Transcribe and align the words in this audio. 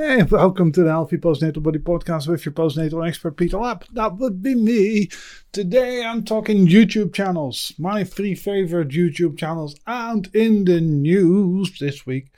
Hey, 0.00 0.22
welcome 0.22 0.70
to 0.70 0.84
the 0.84 0.90
Healthy 0.90 1.16
Postnatal 1.16 1.60
Body 1.60 1.80
Podcast 1.80 2.28
with 2.28 2.44
your 2.46 2.52
postnatal 2.52 3.04
expert 3.04 3.36
Peter 3.36 3.58
Lapp. 3.58 3.84
That 3.94 4.16
would 4.18 4.40
be 4.40 4.54
me. 4.54 5.08
Today 5.50 6.04
I'm 6.04 6.24
talking 6.24 6.68
YouTube 6.68 7.12
channels, 7.12 7.72
my 7.78 8.04
three 8.04 8.36
favorite 8.36 8.90
YouTube 8.90 9.36
channels, 9.36 9.74
and 9.88 10.30
in 10.32 10.66
the 10.66 10.80
news 10.80 11.80
this 11.80 12.06
week 12.06 12.28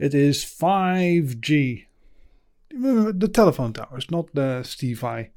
it 0.00 0.12
is 0.12 0.44
5G. 0.44 1.84
The 2.72 3.30
telephone 3.32 3.74
towers, 3.74 4.10
not 4.10 4.34
the 4.34 4.64
Steve 4.64 5.04
I 5.04 5.30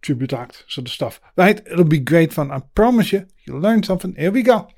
tribute 0.00 0.32
act 0.32 0.64
sort 0.68 0.86
of 0.86 0.92
stuff. 0.94 1.20
Right? 1.36 1.60
It'll 1.70 1.84
be 1.84 1.98
great 1.98 2.32
fun. 2.32 2.50
I 2.50 2.60
promise 2.74 3.12
you, 3.12 3.26
you'll 3.44 3.60
learn 3.60 3.82
something. 3.82 4.14
Here 4.14 4.30
we 4.30 4.42
go. 4.42 4.68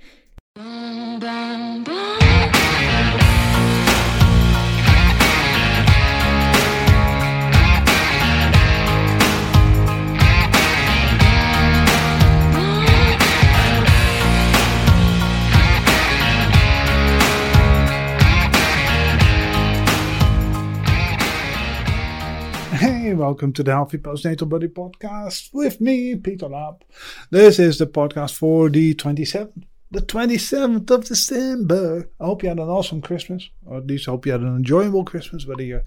Welcome 23.17 23.53
to 23.55 23.63
the 23.63 23.73
Healthy 23.73 23.99
Postnatal 23.99 24.49
Body 24.49 24.69
Podcast 24.69 25.53
with 25.53 25.83
me, 25.83 26.17
Peter 26.17 26.49
Lapp. 26.49 26.83
This 27.31 27.59
is 27.59 27.77
the 27.77 27.87
podcast 27.87 28.35
for 28.35 28.71
the 28.71 28.95
27th, 28.95 29.65
the 29.91 30.01
27th 30.01 30.91
of 30.91 31.05
December. 31.05 32.09
I 32.19 32.25
hope 32.25 32.43
you 32.43 32.49
had 32.49 32.59
an 32.59 32.71
awesome 32.71 33.03
Christmas, 33.03 33.51
or 33.67 33.77
at 33.79 33.87
least 33.87 34.09
I 34.09 34.13
hope 34.13 34.25
you 34.25 34.33
had 34.33 34.41
an 34.41 34.57
enjoyable 34.57 35.05
Christmas, 35.05 35.47
whether 35.47 35.63
you 35.63 35.83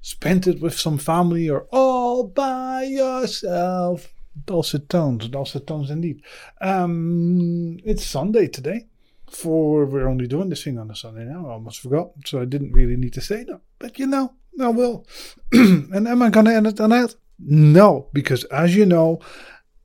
spent 0.00 0.48
it 0.48 0.60
with 0.60 0.76
some 0.76 0.98
family 0.98 1.48
or 1.48 1.68
all 1.70 2.24
by 2.24 2.82
yourself. 2.82 4.12
Dulcet 4.44 4.88
tones, 4.88 5.28
dulcet 5.28 5.64
tones 5.64 5.90
indeed. 5.90 6.22
Um, 6.60 7.78
it's 7.84 8.04
Sunday 8.04 8.48
today. 8.48 8.86
For 9.30 9.84
we're 9.84 10.08
only 10.08 10.26
doing 10.26 10.48
this 10.48 10.64
thing 10.64 10.78
on 10.78 10.90
a 10.90 10.96
Sunday 10.96 11.24
now. 11.24 11.46
I 11.46 11.52
almost 11.52 11.80
forgot, 11.80 12.12
so 12.24 12.40
I 12.40 12.46
didn't 12.46 12.72
really 12.72 12.96
need 12.96 13.12
to 13.12 13.20
say 13.20 13.44
that. 13.44 13.60
But 13.78 13.98
you 13.98 14.06
know, 14.06 14.32
I 14.60 14.68
will. 14.68 15.06
and 15.52 16.08
am 16.08 16.22
I 16.22 16.30
going 16.30 16.46
to 16.46 16.54
end 16.54 16.66
it 16.66 16.80
on 16.80 16.90
that? 16.90 17.14
No, 17.38 18.08
because 18.12 18.44
as 18.44 18.74
you 18.74 18.84
know, 18.84 19.20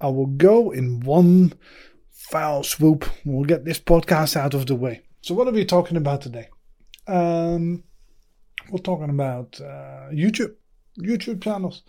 I 0.01 0.07
will 0.07 0.27
go 0.27 0.71
in 0.71 1.01
one 1.01 1.53
foul 2.09 2.63
swoop. 2.63 3.05
We'll 3.25 3.45
get 3.45 3.65
this 3.65 3.79
podcast 3.79 4.35
out 4.35 4.53
of 4.53 4.65
the 4.65 4.75
way. 4.75 5.01
So, 5.21 5.35
what 5.35 5.47
are 5.47 5.51
we 5.51 5.65
talking 5.65 5.97
about 5.97 6.21
today? 6.21 6.49
Um, 7.07 7.83
we're 8.69 8.79
talking 8.79 9.09
about 9.09 9.59
uh, 9.61 10.09
YouTube, 10.11 10.55
YouTube 10.99 11.43
channels. 11.43 11.83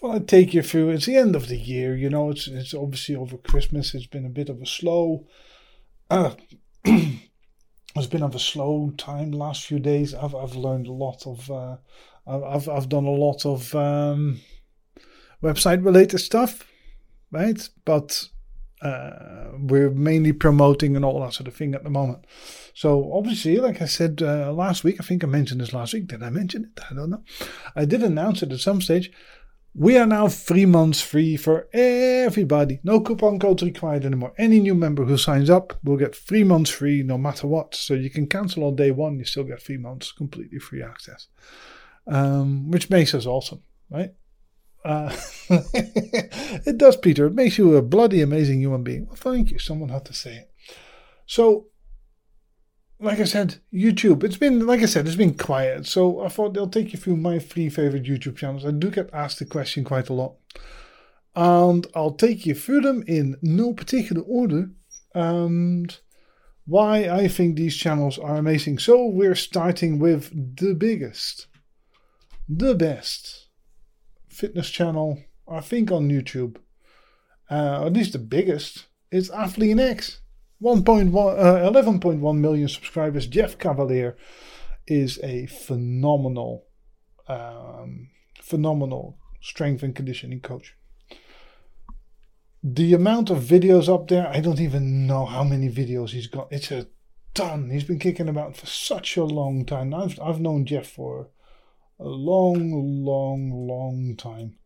Well, 0.00 0.16
I 0.16 0.18
take 0.18 0.52
you 0.52 0.62
through. 0.62 0.90
It's 0.90 1.06
the 1.06 1.16
end 1.16 1.36
of 1.36 1.48
the 1.48 1.56
year, 1.56 1.96
you 1.96 2.10
know. 2.10 2.30
It's 2.30 2.48
it's 2.48 2.74
obviously 2.74 3.14
over 3.14 3.36
Christmas. 3.36 3.94
It's 3.94 4.06
been 4.06 4.26
a 4.26 4.30
bit 4.30 4.48
of 4.48 4.60
a 4.60 4.66
slow. 4.66 5.26
Uh, 6.10 6.34
it's 7.96 8.06
been 8.06 8.22
of 8.22 8.34
a 8.34 8.38
slow 8.38 8.92
time 8.96 9.32
last 9.32 9.66
few 9.66 9.78
days. 9.78 10.14
I've 10.14 10.34
I've 10.34 10.54
learned 10.54 10.86
a 10.86 10.92
lot 10.92 11.26
of 11.26 11.50
uh, 11.50 11.76
I've 12.26 12.68
I've 12.68 12.88
done 12.88 13.04
a 13.04 13.10
lot 13.10 13.44
of 13.44 13.74
um, 13.74 14.40
website 15.42 15.84
related 15.84 16.18
stuff, 16.18 16.64
right? 17.30 17.68
But 17.84 18.28
uh, 18.80 19.50
we're 19.58 19.90
mainly 19.90 20.32
promoting 20.32 20.96
and 20.96 21.04
all 21.04 21.20
that 21.20 21.34
sort 21.34 21.48
of 21.48 21.54
thing 21.54 21.74
at 21.74 21.84
the 21.84 21.90
moment. 21.90 22.26
So 22.74 23.12
obviously, 23.12 23.58
like 23.58 23.80
I 23.80 23.86
said 23.86 24.22
uh, 24.22 24.52
last 24.52 24.82
week, 24.82 24.96
I 24.98 25.04
think 25.04 25.22
I 25.22 25.26
mentioned 25.26 25.60
this 25.60 25.72
last 25.72 25.92
week. 25.92 26.08
Did 26.08 26.22
I 26.22 26.30
mention 26.30 26.64
it? 26.64 26.82
I 26.90 26.94
don't 26.94 27.10
know. 27.10 27.22
I 27.76 27.84
did 27.84 28.02
announce 28.02 28.42
it 28.42 28.52
at 28.52 28.60
some 28.60 28.80
stage. 28.80 29.12
We 29.74 29.96
are 29.96 30.06
now 30.06 30.28
three 30.28 30.66
months 30.66 31.00
free 31.00 31.36
for 31.36 31.66
everybody. 31.72 32.80
No 32.84 33.00
coupon 33.00 33.38
codes 33.38 33.62
required 33.62 34.04
anymore. 34.04 34.34
Any 34.36 34.60
new 34.60 34.74
member 34.74 35.04
who 35.04 35.16
signs 35.16 35.48
up 35.48 35.78
will 35.82 35.96
get 35.96 36.14
three 36.14 36.44
months 36.44 36.70
free 36.70 37.02
no 37.02 37.16
matter 37.16 37.46
what. 37.46 37.74
So 37.74 37.94
you 37.94 38.10
can 38.10 38.26
cancel 38.26 38.64
on 38.64 38.76
day 38.76 38.90
one, 38.90 39.18
you 39.18 39.24
still 39.24 39.44
get 39.44 39.62
three 39.62 39.78
months 39.78 40.12
completely 40.12 40.58
free 40.58 40.82
access, 40.82 41.28
um, 42.06 42.70
which 42.70 42.90
makes 42.90 43.14
us 43.14 43.24
awesome, 43.24 43.62
right? 43.88 44.10
Uh, 44.84 45.16
it 45.48 46.76
does, 46.76 46.96
Peter. 46.98 47.26
It 47.26 47.34
makes 47.34 47.56
you 47.56 47.76
a 47.76 47.82
bloody 47.82 48.20
amazing 48.20 48.60
human 48.60 48.82
being. 48.82 49.06
Well, 49.06 49.16
thank 49.16 49.50
you. 49.50 49.58
Someone 49.58 49.88
had 49.88 50.04
to 50.06 50.12
say 50.12 50.34
it. 50.36 50.50
So 51.24 51.68
like 53.02 53.18
I 53.18 53.24
said, 53.24 53.56
YouTube. 53.74 54.22
It's 54.22 54.36
been, 54.36 54.64
like 54.66 54.80
I 54.80 54.86
said, 54.86 55.06
it's 55.06 55.16
been 55.16 55.34
quiet. 55.34 55.86
So 55.86 56.20
I 56.24 56.28
thought 56.28 56.54
they'll 56.54 56.68
take 56.68 56.92
you 56.92 56.98
through 56.98 57.16
my 57.16 57.38
three 57.38 57.68
favorite 57.68 58.04
YouTube 58.04 58.36
channels. 58.36 58.64
I 58.64 58.70
do 58.70 58.90
get 58.90 59.10
asked 59.12 59.40
the 59.40 59.44
question 59.44 59.82
quite 59.82 60.08
a 60.08 60.12
lot. 60.12 60.36
And 61.34 61.86
I'll 61.96 62.12
take 62.12 62.46
you 62.46 62.54
through 62.54 62.82
them 62.82 63.02
in 63.06 63.36
no 63.42 63.72
particular 63.72 64.22
order. 64.22 64.70
And 65.14 65.98
why 66.64 67.08
I 67.08 67.26
think 67.26 67.56
these 67.56 67.76
channels 67.76 68.18
are 68.18 68.36
amazing. 68.36 68.78
So 68.78 69.04
we're 69.06 69.34
starting 69.34 69.98
with 69.98 70.56
the 70.56 70.74
biggest, 70.74 71.48
the 72.48 72.74
best 72.74 73.48
fitness 74.28 74.70
channel, 74.70 75.18
I 75.48 75.60
think, 75.60 75.90
on 75.90 76.08
YouTube. 76.08 76.58
Uh, 77.50 77.86
at 77.86 77.94
least 77.94 78.12
the 78.12 78.20
biggest. 78.20 78.86
It's 79.10 79.28
Athlean 79.30 79.80
X. 79.80 80.20
1.1, 80.62 81.12
uh, 81.12 81.70
11.1 81.70 82.38
million 82.38 82.68
subscribers. 82.68 83.26
Jeff 83.26 83.58
Cavaliere 83.58 84.14
is 84.86 85.18
a 85.22 85.46
phenomenal, 85.46 86.66
um, 87.26 88.10
phenomenal 88.40 89.18
strength 89.40 89.82
and 89.82 89.96
conditioning 89.96 90.40
coach. 90.40 90.76
The 92.62 92.94
amount 92.94 93.28
of 93.28 93.38
videos 93.38 93.92
up 93.92 94.06
there, 94.06 94.28
I 94.28 94.38
don't 94.38 94.60
even 94.60 95.04
know 95.06 95.26
how 95.26 95.42
many 95.42 95.68
videos 95.68 96.10
he's 96.10 96.28
got. 96.28 96.46
It's 96.52 96.70
a 96.70 96.86
ton. 97.34 97.70
He's 97.70 97.82
been 97.82 97.98
kicking 97.98 98.28
about 98.28 98.56
for 98.56 98.66
such 98.66 99.16
a 99.16 99.24
long 99.24 99.64
time. 99.64 99.92
I've, 99.92 100.20
I've 100.20 100.40
known 100.40 100.64
Jeff 100.64 100.86
for 100.86 101.30
a 101.98 102.04
long, 102.04 103.04
long, 103.04 103.50
long 103.50 104.14
time. 104.16 104.58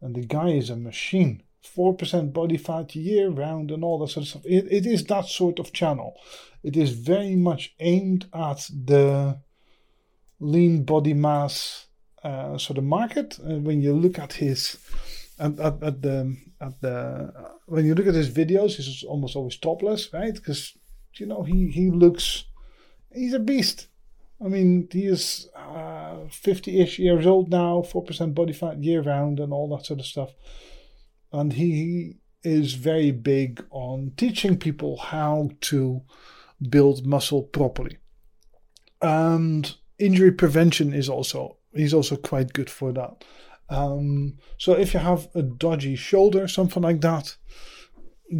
And 0.00 0.14
the 0.14 0.24
guy 0.24 0.50
is 0.50 0.70
a 0.70 0.76
machine. 0.76 1.42
4% 1.64 2.32
body 2.32 2.56
fat 2.56 2.94
year 2.94 3.30
round 3.30 3.70
and 3.70 3.84
all 3.84 3.98
that 4.00 4.08
sort 4.08 4.24
of 4.24 4.28
stuff. 4.28 4.42
It, 4.44 4.66
it 4.70 4.86
is 4.86 5.04
that 5.04 5.26
sort 5.26 5.58
of 5.58 5.72
channel. 5.72 6.14
It 6.62 6.76
is 6.76 6.90
very 6.90 7.36
much 7.36 7.74
aimed 7.80 8.26
at 8.34 8.68
the 8.72 9.38
lean 10.40 10.84
body 10.84 11.14
mass 11.14 11.86
uh, 12.24 12.58
sort 12.58 12.78
of 12.78 12.84
market. 12.84 13.38
Uh, 13.40 13.58
when 13.58 13.80
you 13.80 13.92
look 13.92 14.18
at 14.18 14.34
his 14.34 14.78
at, 15.38 15.58
at, 15.58 15.82
at, 15.82 16.02
the 16.02 16.36
at 16.60 16.80
the 16.80 17.32
when 17.66 17.84
you 17.84 17.94
look 17.94 18.06
at 18.06 18.14
his 18.14 18.30
videos, 18.30 18.76
he's 18.76 19.04
almost 19.04 19.36
always 19.36 19.56
topless, 19.56 20.12
right? 20.12 20.34
Because 20.34 20.76
you 21.14 21.26
know 21.26 21.42
he 21.42 21.68
he 21.68 21.90
looks 21.90 22.44
he's 23.12 23.34
a 23.34 23.38
beast. 23.38 23.88
I 24.44 24.48
mean, 24.48 24.88
he 24.90 25.06
is 25.06 25.48
uh, 25.54 26.26
50-ish 26.28 26.98
years 26.98 27.26
old 27.26 27.48
now, 27.48 27.82
4% 27.82 28.34
body 28.34 28.52
fat 28.52 28.82
year 28.82 29.00
round 29.00 29.38
and 29.38 29.52
all 29.52 29.68
that 29.68 29.86
sort 29.86 30.00
of 30.00 30.06
stuff 30.06 30.30
and 31.32 31.54
he 31.54 32.16
is 32.42 32.74
very 32.74 33.10
big 33.10 33.64
on 33.70 34.12
teaching 34.16 34.58
people 34.58 34.96
how 34.96 35.50
to 35.60 36.02
build 36.68 37.06
muscle 37.06 37.42
properly. 37.42 37.98
And 39.00 39.74
injury 39.98 40.32
prevention 40.32 40.92
is 40.92 41.08
also 41.08 41.58
he's 41.74 41.94
also 41.94 42.16
quite 42.16 42.52
good 42.52 42.70
for 42.70 42.92
that. 42.92 43.24
Um, 43.68 44.38
so 44.58 44.74
if 44.74 44.92
you 44.92 45.00
have 45.00 45.28
a 45.34 45.42
dodgy 45.42 45.96
shoulder, 45.96 46.46
something 46.46 46.82
like 46.82 47.00
that, 47.00 47.36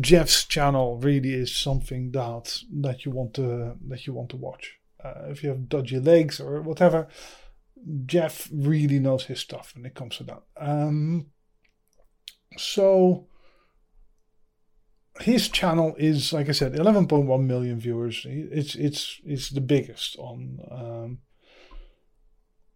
Jeff's 0.00 0.44
channel 0.44 0.98
really 0.98 1.32
is 1.32 1.54
something 1.54 2.12
that 2.12 2.58
that 2.80 3.04
you 3.04 3.12
want 3.12 3.34
to 3.34 3.76
that 3.88 4.06
you 4.06 4.12
want 4.12 4.30
to 4.30 4.36
watch. 4.36 4.78
Uh, 5.02 5.28
if 5.30 5.42
you 5.42 5.48
have 5.48 5.68
dodgy 5.68 5.98
legs 5.98 6.40
or 6.40 6.60
whatever, 6.62 7.08
Jeff 8.06 8.48
really 8.52 8.98
knows 8.98 9.24
his 9.24 9.40
stuff 9.40 9.72
when 9.74 9.84
it 9.84 9.94
comes 9.94 10.16
to 10.18 10.24
that. 10.24 10.42
Um, 10.56 11.26
so 12.56 13.26
his 15.20 15.48
channel 15.48 15.94
is, 15.98 16.32
like 16.32 16.48
I 16.48 16.52
said, 16.52 16.72
11.1 16.74 17.44
million 17.44 17.78
viewers. 17.78 18.26
It's 18.28 18.74
it's 18.74 19.20
it's 19.24 19.50
the 19.50 19.60
biggest 19.60 20.16
on 20.18 20.58
um, 20.70 21.18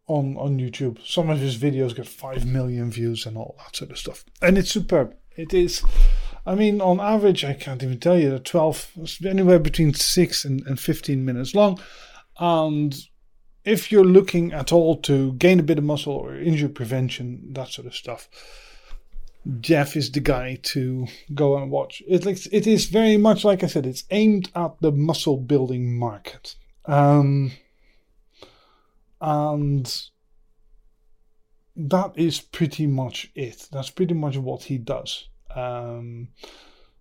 on 0.07 0.37
on 0.37 0.59
YouTube. 0.59 1.05
Some 1.07 1.31
of 1.31 1.39
his 1.39 1.57
videos 1.57 1.95
get 1.95 2.07
five 2.07 2.47
million 2.47 2.91
views 2.91 3.27
and 3.27 3.37
all 3.37 3.57
that 3.59 3.77
sort 3.77 3.91
of 3.91 3.99
stuff, 3.99 4.25
and 4.43 4.59
it's 4.59 4.71
superb. 4.71 5.15
It 5.37 5.53
is. 5.53 5.83
I 6.47 6.55
mean, 6.55 6.81
on 6.81 7.01
average, 7.01 7.45
I 7.45 7.55
can't 7.55 7.83
even 7.83 7.99
tell 7.99 8.19
you. 8.19 8.31
The 8.31 8.39
12, 8.39 9.19
anywhere 9.27 9.59
between 9.59 9.95
six 9.95 10.45
and, 10.45 10.65
and 10.67 10.79
15 10.79 11.25
minutes 11.25 11.57
long. 11.57 11.81
And 12.39 12.97
if 13.65 13.91
you're 13.91 14.05
looking 14.05 14.53
at 14.53 14.73
all 14.73 14.97
to 15.03 15.33
gain 15.35 15.59
a 15.59 15.65
bit 15.65 15.79
of 15.79 15.85
muscle 15.85 16.15
or 16.15 16.37
injury 16.37 16.69
prevention, 16.69 17.53
that 17.53 17.69
sort 17.69 17.89
of 17.89 17.97
stuff, 17.97 18.29
Jeff 19.61 19.97
is 19.97 20.11
the 20.11 20.21
guy 20.21 20.59
to 20.63 21.07
go 21.35 21.57
and 21.57 21.71
watch. 21.71 22.03
It 22.07 22.27
it 22.27 22.67
is 22.67 22.87
very 22.87 23.17
much 23.17 23.45
like 23.45 23.63
I 23.63 23.69
said. 23.69 23.87
It's 23.87 24.05
aimed 24.11 24.51
at 24.55 24.81
the 24.81 24.91
muscle 24.91 25.37
building 25.37 25.97
market, 25.97 26.57
um, 26.87 27.53
and 29.21 30.03
that 31.77 32.13
is 32.17 32.41
pretty 32.41 32.87
much 32.87 33.31
it. 33.35 33.69
That's 33.71 33.91
pretty 33.91 34.15
much 34.15 34.37
what 34.37 34.65
he 34.65 34.79
does. 34.79 35.29
Um, 35.55 36.29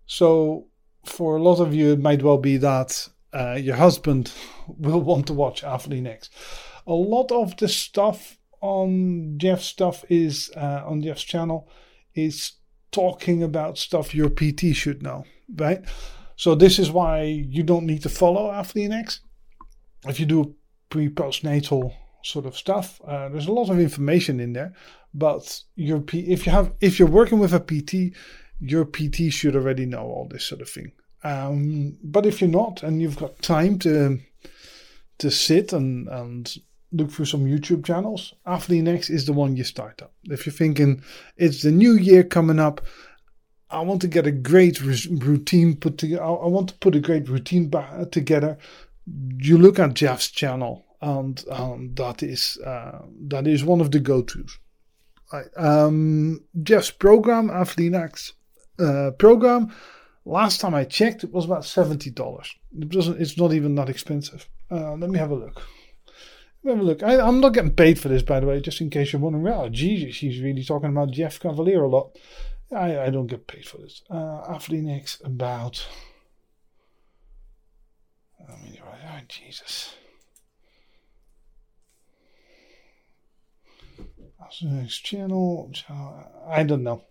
so 0.06 0.66
for 1.04 1.36
a 1.36 1.42
lot 1.42 1.60
of 1.60 1.74
you, 1.74 1.92
it 1.92 2.00
might 2.00 2.22
well 2.22 2.38
be 2.38 2.58
that 2.58 3.08
uh, 3.32 3.54
your 3.54 3.76
husband 3.76 4.32
will 4.68 5.00
want 5.00 5.26
to 5.26 5.32
watch 5.32 5.62
Athlean 5.62 6.06
A 6.86 6.92
lot 6.92 7.32
of 7.32 7.56
the 7.56 7.68
stuff 7.68 8.38
on 8.60 9.34
Jeff's 9.38 9.66
stuff 9.66 10.04
is 10.08 10.50
uh, 10.56 10.82
on 10.86 11.02
Jeff's 11.02 11.24
channel 11.24 11.68
is 12.16 12.52
talking 12.90 13.42
about 13.42 13.78
stuff 13.78 14.14
your 14.14 14.30
PT 14.30 14.74
should 14.74 15.02
know, 15.02 15.24
right? 15.54 15.84
So 16.36 16.54
this 16.54 16.78
is 16.78 16.90
why 16.90 17.22
you 17.22 17.62
don't 17.62 17.86
need 17.86 18.02
to 18.02 18.08
follow 18.08 18.50
Athlean 18.50 18.92
If 20.06 20.20
you 20.20 20.26
do 20.26 20.54
pre 20.90 21.08
postnatal 21.08 21.94
sort 22.22 22.46
of 22.46 22.56
stuff, 22.56 23.00
uh, 23.06 23.28
there's 23.28 23.46
a 23.46 23.52
lot 23.52 23.70
of 23.70 23.78
information 23.78 24.40
in 24.40 24.52
there. 24.52 24.74
But 25.14 25.62
your 25.76 26.00
P, 26.00 26.20
if 26.20 26.46
you 26.46 26.52
have 26.52 26.72
if 26.80 26.98
you're 26.98 27.08
working 27.08 27.38
with 27.38 27.54
a 27.54 27.60
PT, 27.60 28.14
your 28.60 28.84
PT 28.84 29.32
should 29.32 29.56
already 29.56 29.86
know 29.86 30.02
all 30.02 30.28
this 30.30 30.44
sort 30.44 30.60
of 30.60 30.68
thing. 30.68 30.92
Um, 31.24 31.96
but 32.02 32.26
if 32.26 32.40
you're 32.40 32.50
not 32.50 32.82
and 32.82 33.00
you've 33.00 33.18
got 33.18 33.40
time 33.40 33.78
to 33.80 34.18
to 35.18 35.30
sit 35.30 35.72
and 35.72 36.08
and 36.08 36.54
look 36.92 37.10
for 37.10 37.24
some 37.24 37.44
YouTube 37.44 37.84
channels, 37.84 38.34
Athlean 38.46 38.88
is 39.10 39.26
the 39.26 39.32
one 39.32 39.56
you 39.56 39.64
start 39.64 40.02
up. 40.02 40.12
If 40.24 40.46
you're 40.46 40.52
thinking 40.52 41.02
it's 41.36 41.62
the 41.62 41.72
new 41.72 41.94
year 41.94 42.22
coming 42.24 42.58
up, 42.58 42.80
I 43.70 43.80
want 43.80 44.00
to 44.02 44.08
get 44.08 44.26
a 44.26 44.32
great 44.32 44.80
routine 44.80 45.76
put 45.76 45.98
together. 45.98 46.22
I 46.22 46.46
want 46.46 46.68
to 46.68 46.74
put 46.76 46.94
a 46.94 47.00
great 47.00 47.28
routine 47.28 47.72
together. 48.12 48.58
You 49.38 49.58
look 49.58 49.78
at 49.78 49.94
Jeff's 49.94 50.30
channel, 50.30 50.86
and 51.00 51.44
um, 51.50 51.92
that 51.94 52.22
is 52.22 52.58
uh, 52.64 53.02
that 53.28 53.46
is 53.46 53.64
one 53.64 53.80
of 53.80 53.90
the 53.90 54.00
go-tos. 54.00 54.58
Um, 55.56 56.44
Jeff's 56.62 56.92
program, 56.92 57.48
Athlean 57.48 57.94
uh, 58.78 59.10
program. 59.12 59.72
Last 60.24 60.60
time 60.60 60.74
I 60.74 60.84
checked, 60.84 61.24
it 61.24 61.32
was 61.32 61.44
about 61.44 61.64
seventy 61.64 62.10
dollars. 62.10 62.54
It 62.78 62.88
doesn't. 62.88 63.20
It's 63.20 63.36
not 63.36 63.52
even 63.52 63.74
that 63.74 63.88
expensive. 63.88 64.48
Uh, 64.70 64.94
let 64.94 65.10
me 65.10 65.18
have 65.18 65.32
a 65.32 65.36
look. 65.36 65.62
Have 66.66 66.80
a 66.80 66.82
look. 66.82 67.02
I, 67.04 67.14
am 67.28 67.40
not 67.40 67.54
getting 67.54 67.70
paid 67.70 67.96
for 68.00 68.08
this, 68.08 68.22
by 68.22 68.40
the 68.40 68.46
way, 68.46 68.60
just 68.60 68.80
in 68.80 68.90
case 68.90 69.12
you're 69.12 69.22
wondering. 69.22 69.44
Well, 69.44 69.68
Jesus, 69.68 70.16
he's 70.16 70.40
really 70.40 70.64
talking 70.64 70.90
about 70.90 71.12
Jeff 71.12 71.38
Cavaliere 71.38 71.84
a 71.84 71.86
lot. 71.86 72.18
I, 72.74 72.98
I 72.98 73.10
don't 73.10 73.28
get 73.28 73.46
paid 73.46 73.64
for 73.64 73.78
this. 73.78 74.02
Uh, 74.10 74.42
Athlean 74.48 75.20
about. 75.24 75.86
I 78.40 78.64
mean, 78.64 78.78
oh, 78.84 79.20
Jesus. 79.28 79.94
Next 84.62 85.00
channel, 85.00 85.72
I 86.48 86.62
don't 86.62 86.82
know. 86.82 87.02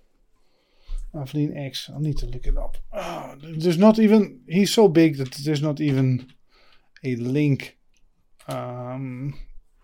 Athlean 1.13 1.55
X. 1.55 1.89
I 1.93 1.99
need 1.99 2.17
to 2.17 2.25
look 2.25 2.45
it 2.45 2.57
up. 2.57 2.77
Oh, 2.93 3.35
there's 3.41 3.77
not 3.77 3.99
even. 3.99 4.41
He's 4.47 4.73
so 4.73 4.87
big 4.87 5.17
that 5.17 5.31
there's 5.31 5.61
not 5.61 5.79
even 5.79 6.33
a 7.03 7.15
link 7.15 7.74
um, 8.47 9.33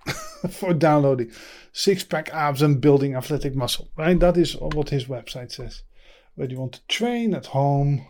for 0.49 0.73
downloading 0.73 1.31
six 1.71 2.03
pack 2.03 2.29
abs 2.33 2.61
and 2.61 2.81
building 2.81 3.15
athletic 3.15 3.55
muscle. 3.55 3.89
Right, 3.97 4.19
that 4.19 4.37
is 4.37 4.55
what 4.57 4.89
his 4.89 5.05
website 5.05 5.51
says. 5.51 5.83
Do 6.37 6.47
you 6.47 6.59
want 6.59 6.73
to 6.73 6.87
train 6.87 7.33
at 7.33 7.47
home? 7.47 8.07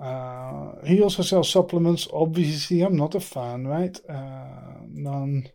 Uh, 0.00 0.74
he 0.84 1.02
also 1.02 1.22
sells 1.22 1.50
supplements. 1.50 2.06
Obviously, 2.12 2.82
I'm 2.82 2.96
not 2.96 3.14
a 3.14 3.20
fan, 3.20 3.66
right? 3.66 3.98
Uh, 4.08 4.78
none. 4.88 5.48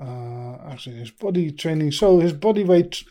Uh, 0.00 0.56
actually, 0.70 0.96
his 0.96 1.10
body 1.10 1.52
training. 1.52 1.92
So 1.92 2.18
his 2.18 2.32
body 2.32 2.64
weight 2.64 3.04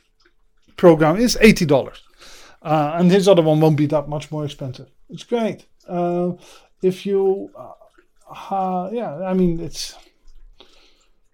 program 0.76 1.18
is 1.18 1.38
eighty 1.40 1.66
dollars, 1.66 2.02
uh, 2.62 2.96
and 2.96 3.12
his 3.12 3.28
other 3.28 3.44
one 3.44 3.60
won't 3.60 3.78
be 3.78 3.86
that 3.88 4.10
much 4.10 4.32
more 4.32 4.44
expensive. 4.44 4.90
It's 5.10 5.24
great. 5.24 5.66
Uh, 5.88 6.32
if 6.82 7.06
you, 7.06 7.52
uh, 8.30 8.90
yeah, 8.92 9.16
I 9.24 9.34
mean 9.34 9.60
it's 9.60 9.96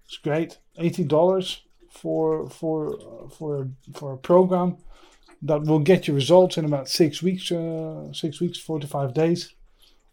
it's 0.06 0.18
great. 0.18 0.58
Eighty 0.78 1.04
dollars 1.04 1.62
for 1.90 2.50
for 2.50 3.30
for 3.38 3.70
for 3.94 4.14
a 4.14 4.18
program 4.18 4.78
that 5.42 5.64
will 5.64 5.80
get 5.80 6.08
you 6.08 6.14
results 6.14 6.58
in 6.58 6.66
about 6.66 6.88
six 6.88 7.24
weeks, 7.24 7.52
uh, 7.52 8.12
six 8.14 8.40
weeks, 8.40 8.60
four 8.60 8.80
to 8.80 8.88
five 8.88 9.14
days 9.14 9.54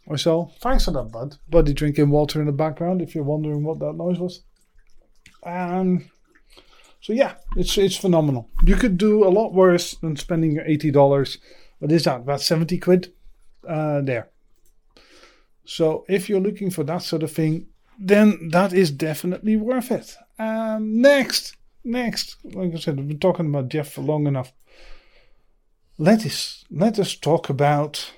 or 0.07 0.17
so. 0.17 0.51
Thanks 0.61 0.87
for 0.87 0.93
that, 0.93 1.13
bud. 1.13 1.37
Buddy 1.49 1.75
drinking 1.75 2.11
water 2.11 2.41
in 2.41 2.47
the 2.47 2.53
background. 2.53 3.03
If 3.03 3.15
you're 3.15 3.25
wondering 3.25 3.65
what 3.65 3.79
that 3.81 3.95
noise 3.95 4.19
was. 4.19 4.43
Um. 5.45 6.11
So 7.01 7.13
yeah, 7.13 7.35
it's 7.57 7.79
it's 7.79 7.97
phenomenal. 7.97 8.51
You 8.65 8.75
could 8.77 8.99
do 8.99 9.25
a 9.25 9.31
lot 9.31 9.55
worse 9.55 9.95
than 9.95 10.17
spending 10.17 10.53
your 10.53 10.65
eighty 10.67 10.91
dollars. 10.91 11.39
What 11.79 11.93
is 11.93 12.05
that? 12.05 12.21
About 12.21 12.41
seventy 12.41 12.79
quid. 12.79 13.13
Uh, 13.67 14.01
there. 14.01 14.31
So 15.69 16.07
if 16.09 16.31
you're 16.31 16.41
looking 16.41 16.71
for 16.71 16.83
that 16.85 17.03
sort 17.03 17.23
of 17.23 17.31
thing, 17.31 17.67
then 17.99 18.49
that 18.53 18.73
is 18.73 18.91
definitely 18.91 19.57
worth 19.57 19.91
it. 19.91 20.17
Um, 20.39 21.03
next, 21.03 21.57
next, 21.85 22.37
like 22.43 22.73
I 22.73 22.79
said, 22.79 22.97
we've 22.97 23.07
been 23.07 23.19
talking 23.19 23.45
about 23.45 23.69
Jeff 23.69 23.93
for 23.93 24.01
long 24.01 24.27
enough. 24.27 24.55
Let 25.99 26.25
us 26.25 26.65
let 26.71 26.99
us 26.99 27.15
talk 27.15 27.51
about 27.51 28.13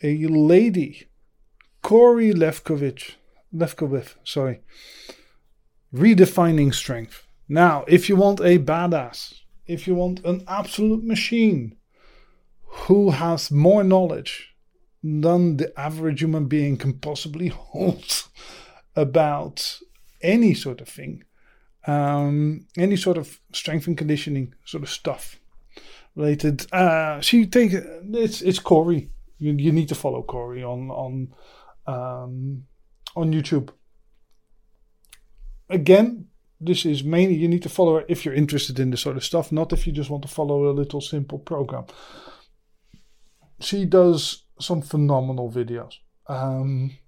a 0.00 0.28
lady, 0.28 1.08
Cori 1.82 2.32
Lefkovich, 2.32 3.16
Lefkowith, 3.52 4.14
sorry, 4.22 4.60
redefining 5.92 6.72
strength. 6.72 7.26
Now, 7.48 7.84
if 7.88 8.08
you 8.08 8.14
want 8.14 8.38
a 8.38 8.60
badass, 8.60 9.40
if 9.66 9.88
you 9.88 9.96
want 9.96 10.24
an 10.24 10.44
absolute 10.46 11.02
machine 11.02 11.74
who 12.86 13.10
has 13.10 13.50
more 13.50 13.82
knowledge 13.82 14.47
than 15.02 15.56
the 15.56 15.72
average 15.78 16.22
human 16.22 16.46
being 16.46 16.76
can 16.76 16.94
possibly 16.94 17.48
hold 17.48 18.28
about 18.96 19.78
any 20.20 20.54
sort 20.54 20.80
of 20.80 20.88
thing, 20.88 21.24
um, 21.86 22.66
any 22.76 22.96
sort 22.96 23.16
of 23.16 23.40
strength 23.52 23.86
and 23.86 23.96
conditioning 23.96 24.54
sort 24.64 24.82
of 24.82 24.90
stuff 24.90 25.38
related. 26.16 26.70
Uh, 26.72 27.20
she 27.20 27.46
take 27.46 27.72
it's 27.72 28.42
it's 28.42 28.58
Cori. 28.58 29.10
You, 29.38 29.52
you 29.52 29.72
need 29.72 29.88
to 29.88 29.94
follow 29.94 30.22
Cori 30.22 30.64
on 30.64 30.90
on 30.90 31.34
um, 31.86 32.64
on 33.14 33.32
YouTube. 33.32 33.70
Again, 35.70 36.26
this 36.60 36.84
is 36.84 37.04
mainly 37.04 37.36
you 37.36 37.48
need 37.48 37.62
to 37.62 37.68
follow 37.68 37.96
her 37.96 38.04
if 38.08 38.24
you're 38.24 38.34
interested 38.34 38.80
in 38.80 38.90
this 38.90 39.00
sort 39.02 39.16
of 39.16 39.24
stuff, 39.24 39.52
not 39.52 39.72
if 39.72 39.86
you 39.86 39.92
just 39.92 40.10
want 40.10 40.22
to 40.22 40.28
follow 40.28 40.68
a 40.68 40.72
little 40.72 41.00
simple 41.00 41.38
program. 41.38 41.84
She 43.60 43.84
does 43.84 44.44
some 44.60 44.82
phenomenal 44.82 45.50
videos. 45.50 45.94
Um, 46.26 46.98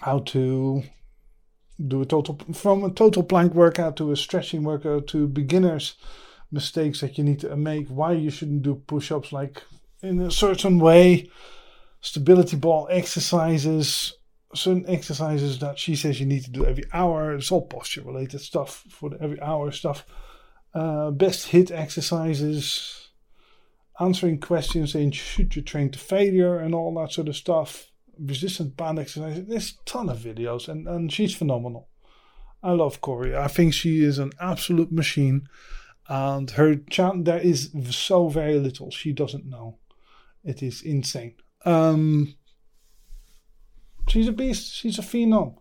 how 0.00 0.20
to 0.20 0.82
do 1.84 2.02
a 2.02 2.06
total 2.06 2.38
from 2.54 2.84
a 2.84 2.90
total 2.90 3.22
plank 3.22 3.54
workout 3.54 3.96
to 3.96 4.12
a 4.12 4.16
stretching 4.16 4.62
workout 4.62 5.06
to 5.08 5.26
beginners 5.26 5.96
mistakes 6.50 7.00
that 7.00 7.18
you 7.18 7.24
need 7.24 7.40
to 7.40 7.54
make 7.56 7.86
why 7.88 8.12
you 8.12 8.30
shouldn't 8.30 8.62
do 8.62 8.74
push-ups 8.86 9.32
like 9.32 9.62
in 10.02 10.20
a 10.20 10.30
certain 10.30 10.78
way 10.78 11.28
stability 12.00 12.56
ball 12.56 12.88
exercises 12.90 14.14
certain 14.54 14.88
exercises 14.88 15.58
that 15.58 15.78
she 15.78 15.94
says 15.94 16.18
you 16.18 16.24
need 16.26 16.44
to 16.44 16.50
do 16.50 16.64
every 16.64 16.84
hour 16.92 17.34
it's 17.34 17.52
all 17.52 17.66
posture 17.66 18.02
related 18.02 18.40
stuff 18.40 18.84
for 18.88 19.10
the 19.10 19.20
every 19.20 19.40
hour 19.42 19.70
stuff 19.70 20.06
uh, 20.74 21.10
best 21.10 21.48
HIIT 21.48 21.70
exercises 21.70 23.05
answering 24.00 24.40
questions 24.40 24.92
saying 24.92 25.12
should 25.12 25.56
you 25.56 25.62
train 25.62 25.90
to 25.90 25.98
failure 25.98 26.58
and 26.58 26.74
all 26.74 26.94
that 26.94 27.12
sort 27.12 27.28
of 27.28 27.36
stuff. 27.36 27.90
Resistant 28.18 28.76
band 28.76 28.98
exercises. 28.98 29.46
There's 29.46 29.70
a 29.72 29.84
ton 29.84 30.08
of 30.08 30.18
videos 30.18 30.68
and, 30.68 30.86
and 30.88 31.12
she's 31.12 31.34
phenomenal. 31.34 31.88
I 32.62 32.72
love 32.72 33.00
Cori. 33.00 33.36
I 33.36 33.48
think 33.48 33.74
she 33.74 34.02
is 34.02 34.18
an 34.18 34.32
absolute 34.40 34.90
machine. 34.90 35.48
And 36.08 36.50
her 36.52 36.76
chant 36.76 37.24
there 37.24 37.38
is 37.38 37.70
so 37.90 38.28
very 38.28 38.58
little 38.58 38.90
she 38.90 39.12
doesn't 39.12 39.46
know. 39.46 39.78
It 40.44 40.62
is 40.62 40.82
insane. 40.82 41.34
Um, 41.64 42.36
she's 44.08 44.28
a 44.28 44.32
beast. 44.32 44.74
She's 44.74 44.98
a 44.98 45.02
phenom. 45.02 45.56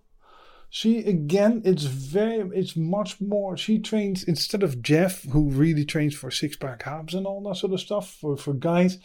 She 0.75 0.97
again, 0.97 1.61
it's 1.63 1.85
very, 1.85 2.49
it's 2.53 2.75
much 2.75 3.21
more. 3.21 3.55
She 3.55 3.79
trains 3.79 4.25
instead 4.25 4.61
of 4.61 4.81
Jeff, 4.81 5.23
who 5.23 5.49
really 5.49 5.85
trains 5.85 6.15
for 6.15 6.29
six 6.29 6.57
pack 6.57 6.85
abs 6.85 7.13
and 7.13 7.25
all 7.25 7.41
that 7.43 7.55
sort 7.55 7.71
of 7.71 7.79
stuff 7.79 8.11
for 8.11 8.35
for 8.35 8.53
guys. 8.53 8.97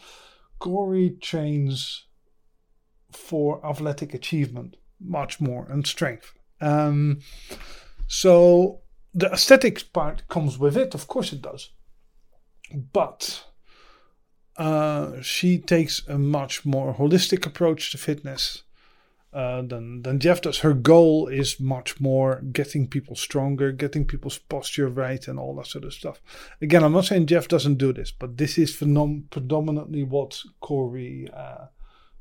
Cori 0.59 1.11
trains 1.23 2.07
for 3.13 3.65
athletic 3.65 4.15
achievement 4.15 4.79
much 5.01 5.41
more 5.41 5.69
and 5.71 5.87
strength. 5.87 6.33
Um, 6.61 7.21
so 8.09 8.81
the 9.15 9.31
aesthetics 9.31 9.85
part 9.85 10.27
comes 10.27 10.59
with 10.59 10.77
it, 10.77 10.93
of 10.93 11.07
course 11.07 11.33
it 11.33 11.41
does, 11.41 11.71
but 12.93 13.45
uh, 14.57 15.21
she 15.23 15.57
takes 15.57 16.05
a 16.09 16.19
much 16.19 16.67
more 16.67 16.97
holistic 16.97 17.47
approach 17.47 17.93
to 17.93 17.99
fitness 17.99 18.65
uh, 19.33 19.63
than 19.63 20.03
than 20.03 20.19
Jeff 20.19 20.43
does. 20.43 20.59
Her 20.59 20.75
goal 20.75 21.29
is 21.29 21.61
much 21.61 22.01
more 22.01 22.41
getting 22.53 22.89
people 22.89 23.15
stronger, 23.15 23.71
getting 23.71 24.05
people's 24.05 24.39
posture 24.39 24.89
right, 24.89 25.27
and 25.29 25.39
all 25.39 25.55
that 25.57 25.69
sort 25.69 25.85
of 25.85 25.95
stuff. 25.95 26.21
Again, 26.61 26.83
I'm 26.83 26.93
not 26.93 27.05
saying 27.05 27.27
Jeff 27.27 27.47
doesn't 27.47 27.79
do 27.79 27.93
this, 27.93 28.11
but 28.11 28.39
this 28.39 28.59
is 28.59 28.77
phenom- 28.77 29.31
predominantly 29.31 30.03
what 30.03 30.43
Cori 30.61 31.29
uh, 31.33 31.67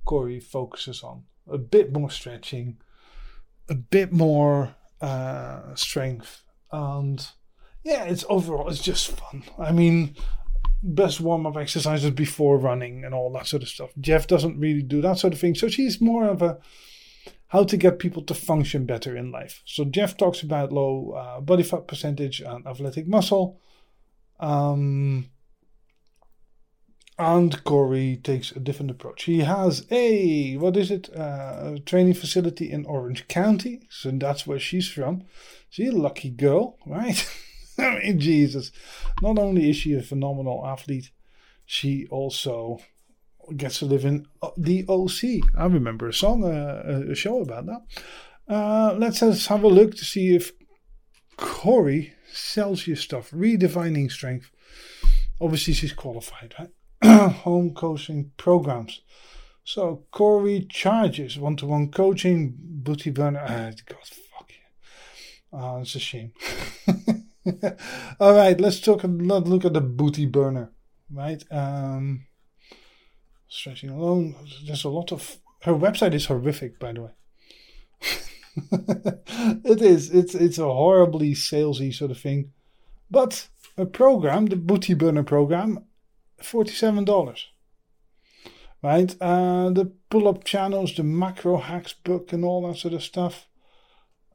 Cori 0.06 0.40
focuses 0.40 1.02
on. 1.02 1.24
A 1.52 1.58
bit 1.58 1.92
more 1.92 2.12
stretching, 2.12 2.78
a 3.68 3.76
bit 3.76 4.12
more 4.12 4.76
uh, 5.02 5.74
strength, 5.74 6.44
and 6.72 7.28
yeah, 7.84 8.04
it's 8.04 8.26
overall 8.30 8.70
it's 8.70 8.84
just 8.84 9.18
fun. 9.18 9.44
I 9.58 9.72
mean, 9.72 10.16
best 10.84 11.20
warm 11.20 11.48
up 11.48 11.58
exercises 11.58 12.12
before 12.12 12.60
running 12.60 13.04
and 13.04 13.16
all 13.16 13.32
that 13.32 13.48
sort 13.48 13.64
of 13.64 13.70
stuff. 13.70 13.90
Jeff 14.00 14.28
doesn't 14.28 14.60
really 14.60 14.84
do 14.84 15.02
that 15.02 15.18
sort 15.18 15.34
of 15.34 15.40
thing, 15.40 15.56
so 15.56 15.68
she's 15.68 16.00
more 16.00 16.26
of 16.26 16.44
a 16.44 16.60
how 17.50 17.64
to 17.64 17.78
get 17.78 18.00
people 18.00 18.24
to 18.24 18.34
function 18.34 18.86
better 18.86 19.18
in 19.18 19.32
life. 19.32 19.62
So 19.66 19.84
Jeff 19.84 20.16
talks 20.16 20.42
about 20.42 20.72
low 20.72 21.12
uh, 21.12 21.42
body 21.42 21.64
fat 21.64 21.88
percentage 21.88 22.42
and 22.42 22.66
athletic 22.66 23.08
muscle. 23.08 23.60
Um, 24.40 25.30
and 27.18 27.64
Cori 27.66 28.18
takes 28.18 28.52
a 28.52 28.60
different 28.60 28.92
approach. 28.92 29.24
He 29.24 29.40
has 29.40 29.86
a 29.92 30.56
what 30.58 30.78
is 30.78 30.90
it? 30.90 31.10
Uh, 31.14 31.74
a 31.76 31.80
training 31.80 32.14
facility 32.14 32.72
in 32.72 32.86
Orange 32.86 33.28
County, 33.28 33.82
so 33.90 34.10
that's 34.12 34.48
where 34.48 34.60
she's 34.60 34.88
from. 34.88 35.24
She's 35.70 35.90
a 35.90 35.98
lucky 35.98 36.30
girl, 36.30 36.78
right? 36.86 37.28
I 37.78 38.00
mean, 38.00 38.20
Jesus. 38.20 38.72
Not 39.22 39.38
only 39.38 39.70
is 39.70 39.76
she 39.76 39.94
a 39.96 40.02
phenomenal 40.02 40.66
athlete, 40.66 41.12
she 41.66 42.08
also 42.10 42.80
gets 43.58 43.80
to 43.80 43.86
live 43.86 44.06
in 44.06 44.28
the 44.58 44.86
OC. 44.88 45.50
I 45.58 45.66
remember 45.66 46.08
a 46.08 46.14
song, 46.14 46.44
uh, 46.44 47.04
a 47.10 47.16
show 47.16 47.42
about 47.42 47.66
that. 47.68 47.82
Uh, 48.48 48.96
let's 48.98 49.20
just 49.20 49.48
have 49.48 49.64
a 49.64 49.68
look 49.68 49.96
to 49.96 50.06
see 50.06 50.36
if 50.36 50.52
Cori 51.38 52.14
sells 52.32 52.88
you 52.88 52.96
stuff. 52.96 53.32
Redefining 53.32 54.12
strength. 54.12 54.50
Obviously, 55.40 55.74
she's 55.74 55.94
qualified, 55.94 56.56
right? 56.60 57.32
Home 57.44 57.74
coaching 57.74 58.32
programs. 58.38 59.02
So 59.64 60.06
Cori 60.12 60.66
charges 60.70 61.38
one-to-one 61.38 61.92
coaching, 61.92 62.56
booty 62.58 63.12
burner. 63.12 63.40
Uh, 63.40 63.72
God, 63.86 64.04
fuck 64.04 64.50
you. 64.50 65.60
Uh, 65.60 65.80
it's 65.82 65.96
a 65.96 66.00
shame. 66.00 66.34
All 68.20 68.34
right, 68.34 68.60
let's 68.60 68.80
talk. 68.80 69.04
Look 69.04 69.66
at 69.66 69.74
the 69.74 69.82
booty 69.82 70.26
burner, 70.26 70.72
right? 71.12 71.44
Um, 71.52 72.26
stretching 73.50 73.90
alone. 73.90 74.36
There's 74.66 74.86
a 74.86 74.90
lot 74.90 75.12
of. 75.12 75.38
Her 75.64 75.74
website 75.74 76.14
is 76.14 76.28
horrific, 76.28 76.80
by 76.80 76.94
the 76.94 77.02
way. 77.02 77.12
it 79.66 79.82
is. 79.82 80.10
It's 80.12 80.36
it's 80.36 80.58
a 80.58 80.64
horribly 80.64 81.34
salesy 81.34 81.94
sort 81.94 82.12
of 82.12 82.20
thing, 82.20 82.52
but 83.12 83.50
a 83.78 83.86
program, 83.86 84.46
the 84.46 84.56
Booty 84.56 84.94
Burner 84.94 85.24
program, 85.24 85.86
forty-seven 86.42 87.04
dollars. 87.06 87.48
Right, 88.82 89.14
uh, 89.20 89.72
the 89.72 89.92
pull-up 90.10 90.46
channels, 90.46 90.96
the 90.96 91.04
macro 91.04 91.58
hacks 91.58 91.92
book, 91.92 92.32
and 92.32 92.46
all 92.46 92.66
that 92.66 92.78
sort 92.78 92.94
of 92.94 93.04
stuff. 93.04 93.46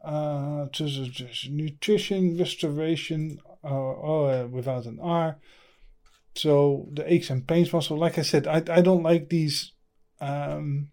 Uh, 0.04 0.66
just, 0.71 1.49
nutrition, 1.49 2.37
restoration, 2.37 3.40
uh, 3.64 3.68
oh, 3.68 4.26
uh, 4.26 4.47
without 4.47 4.85
an 4.85 4.99
R. 5.00 5.38
So 6.35 6.88
the 6.93 7.11
aches 7.12 7.31
and 7.31 7.47
pains 7.47 7.73
muscle, 7.73 7.97
like 7.97 8.19
I 8.19 8.23
said, 8.23 8.47
I, 8.47 8.62
I 8.71 8.81
don't 8.81 9.03
like 9.03 9.29
these 9.29 9.73
um, 10.21 10.91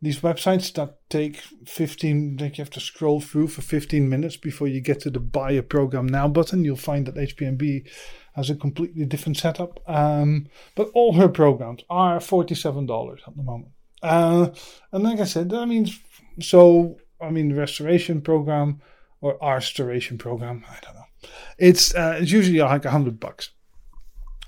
these 0.00 0.20
websites 0.20 0.72
that 0.74 0.98
take 1.08 1.36
15 1.66 2.36
that 2.36 2.58
you 2.58 2.62
have 2.62 2.70
to 2.70 2.80
scroll 2.80 3.20
through 3.20 3.48
for 3.48 3.62
15 3.62 4.08
minutes 4.08 4.36
before 4.36 4.68
you 4.68 4.80
get 4.80 5.00
to 5.00 5.10
the 5.10 5.18
buy 5.18 5.52
a 5.52 5.62
program 5.62 6.06
now 6.06 6.28
button. 6.28 6.64
You'll 6.64 6.76
find 6.76 7.06
that 7.06 7.14
HPNB 7.14 7.88
has 8.34 8.50
a 8.50 8.54
completely 8.54 9.06
different 9.06 9.38
setup. 9.38 9.80
Um, 9.88 10.48
but 10.74 10.90
all 10.94 11.14
her 11.14 11.28
programs 11.28 11.82
are 11.88 12.18
$47 12.18 13.26
at 13.26 13.36
the 13.36 13.42
moment. 13.42 13.70
Uh, 14.02 14.50
and 14.92 15.02
like 15.02 15.20
I 15.20 15.24
said, 15.24 15.48
that 15.50 15.66
means 15.66 15.98
so 16.40 16.98
I 17.20 17.30
mean 17.30 17.56
restoration 17.56 18.20
program 18.20 18.82
or 19.20 19.38
restoration 19.40 20.18
program, 20.18 20.64
I 20.68 20.76
don't 20.82 20.94
know. 20.94 21.28
It's 21.58 21.94
uh, 21.94 22.18
it's 22.20 22.30
usually 22.30 22.58
like 22.58 22.84
a 22.84 22.90
hundred 22.90 23.18
bucks. 23.18 23.50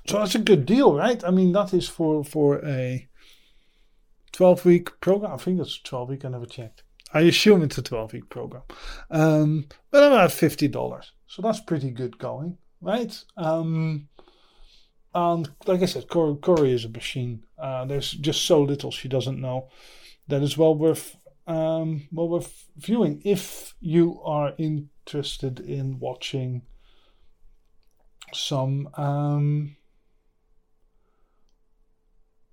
So 0.07 0.19
that's 0.19 0.35
a 0.35 0.39
good 0.39 0.65
deal, 0.65 0.93
right? 0.93 1.21
I 1.23 1.31
mean, 1.31 1.51
that 1.51 1.73
is 1.73 1.89
for 1.89 2.23
for 2.23 2.65
a 2.65 3.07
twelve 4.31 4.63
week 4.65 4.99
program. 5.01 5.33
I 5.33 5.37
think 5.37 5.59
it's 5.59 5.79
twelve 5.81 6.09
week. 6.09 6.23
I 6.23 6.29
never 6.29 6.45
checked. 6.45 6.83
I 7.13 7.21
assume 7.21 7.61
it's 7.63 7.77
a 7.77 7.81
twelve 7.81 8.13
week 8.13 8.29
program, 8.29 8.63
um, 9.11 9.67
but 9.91 10.03
about 10.03 10.31
fifty 10.31 10.67
dollars. 10.67 11.11
So 11.27 11.41
that's 11.41 11.59
pretty 11.59 11.91
good 11.91 12.17
going, 12.17 12.57
right? 12.79 13.13
Um, 13.35 14.07
and 15.13 15.49
like 15.65 15.81
I 15.81 15.85
said, 15.85 16.07
Cori, 16.07 16.37
Cori 16.37 16.71
is 16.71 16.85
a 16.85 16.89
machine. 16.89 17.43
Uh, 17.57 17.85
there's 17.85 18.11
just 18.11 18.45
so 18.45 18.61
little 18.61 18.91
she 18.91 19.09
doesn't 19.09 19.41
know 19.41 19.69
that 20.27 20.41
is 20.41 20.57
well 20.57 20.75
worth 20.75 21.17
um, 21.47 22.07
well 22.11 22.29
worth 22.29 22.65
viewing 22.77 23.21
if 23.25 23.73
you 23.79 24.21
are 24.23 24.53
interested 24.57 25.59
in 25.59 25.99
watching 25.99 26.61
some 28.33 28.89
um, 28.95 29.75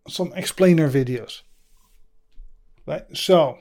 some 0.08 0.32
explainer 0.34 0.88
videos. 0.88 1.42
Right, 2.86 3.04
so 3.14 3.58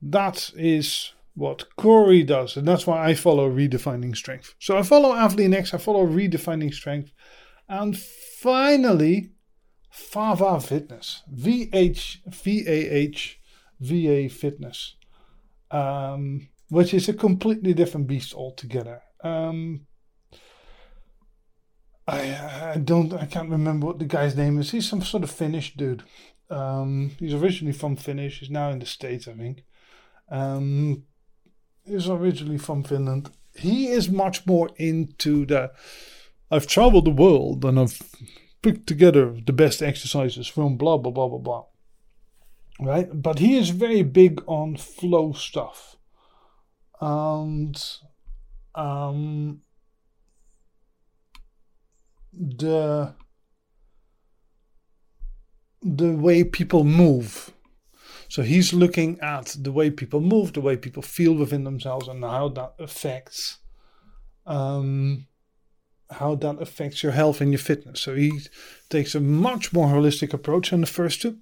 that 0.00 0.50
is 0.56 1.12
what 1.34 1.76
Cori 1.76 2.22
does, 2.22 2.56
and 2.56 2.66
that's 2.66 2.86
why 2.86 3.06
I 3.06 3.14
follow 3.14 3.50
redefining 3.50 4.16
strength. 4.16 4.54
So 4.58 4.78
I 4.78 4.82
follow 4.82 5.12
Athlean 5.12 5.54
I 5.54 5.78
follow 5.78 6.06
redefining 6.06 6.72
strength, 6.72 7.12
and 7.68 7.96
finally, 7.98 9.32
Vahva 9.92 10.62
Fitness, 10.62 11.22
V 11.30 11.68
H 11.72 12.22
V 12.26 12.64
A 12.66 12.90
H 12.90 13.40
V 13.80 14.08
A 14.08 14.28
Fitness, 14.28 14.96
um, 15.70 16.48
which 16.70 16.94
is 16.94 17.08
a 17.08 17.12
completely 17.12 17.74
different 17.74 18.06
beast 18.06 18.32
altogether. 18.32 19.02
Um, 19.22 19.86
I 22.06 22.72
I 22.74 22.78
don't 22.78 23.12
I 23.12 23.26
can't 23.26 23.50
remember 23.50 23.86
what 23.86 23.98
the 23.98 24.04
guy's 24.04 24.36
name 24.36 24.58
is. 24.58 24.70
He's 24.70 24.88
some 24.88 25.02
sort 25.02 25.24
of 25.24 25.30
Finnish 25.30 25.76
dude. 25.76 26.02
Um, 26.48 27.12
he's 27.18 27.34
originally 27.34 27.72
from 27.72 27.96
Finnish. 27.96 28.38
He's 28.38 28.50
now 28.50 28.70
in 28.70 28.78
the 28.78 28.86
states, 28.86 29.26
I 29.26 29.32
think. 29.32 29.64
Um, 30.30 31.04
he's 31.84 32.08
originally 32.08 32.58
from 32.58 32.84
Finland. 32.84 33.30
He 33.54 33.88
is 33.88 34.08
much 34.10 34.46
more 34.46 34.70
into 34.76 35.46
the. 35.46 35.72
I've 36.50 36.66
traveled 36.66 37.06
the 37.06 37.10
world 37.10 37.64
and 37.64 37.78
I've 37.80 38.00
picked 38.62 38.86
together 38.86 39.34
the 39.44 39.52
best 39.52 39.82
exercises 39.82 40.46
from 40.46 40.76
blah 40.76 40.98
blah 40.98 41.12
blah 41.12 41.28
blah 41.28 41.38
blah. 41.38 41.64
Right, 42.78 43.08
but 43.12 43.38
he 43.38 43.56
is 43.56 43.70
very 43.70 44.02
big 44.02 44.42
on 44.46 44.76
flow 44.76 45.32
stuff, 45.32 45.96
and 47.00 47.82
um, 48.74 49.62
the 52.36 53.14
the 55.82 56.12
way 56.12 56.44
people 56.44 56.84
move. 56.84 57.52
So 58.28 58.42
he's 58.42 58.72
looking 58.72 59.20
at 59.20 59.56
the 59.58 59.70
way 59.70 59.90
people 59.90 60.20
move, 60.20 60.52
the 60.52 60.60
way 60.60 60.76
people 60.76 61.02
feel 61.02 61.34
within 61.34 61.64
themselves, 61.64 62.08
and 62.08 62.24
how 62.24 62.48
that 62.48 62.74
affects 62.78 63.58
um, 64.46 65.26
how 66.10 66.34
that 66.36 66.60
affects 66.60 67.02
your 67.02 67.12
health 67.12 67.40
and 67.40 67.50
your 67.50 67.58
fitness. 67.58 68.00
So 68.00 68.14
he 68.14 68.40
takes 68.88 69.14
a 69.14 69.20
much 69.20 69.72
more 69.72 69.88
holistic 69.88 70.32
approach 70.32 70.70
than 70.70 70.80
the 70.80 70.86
first 70.86 71.22
two. 71.22 71.38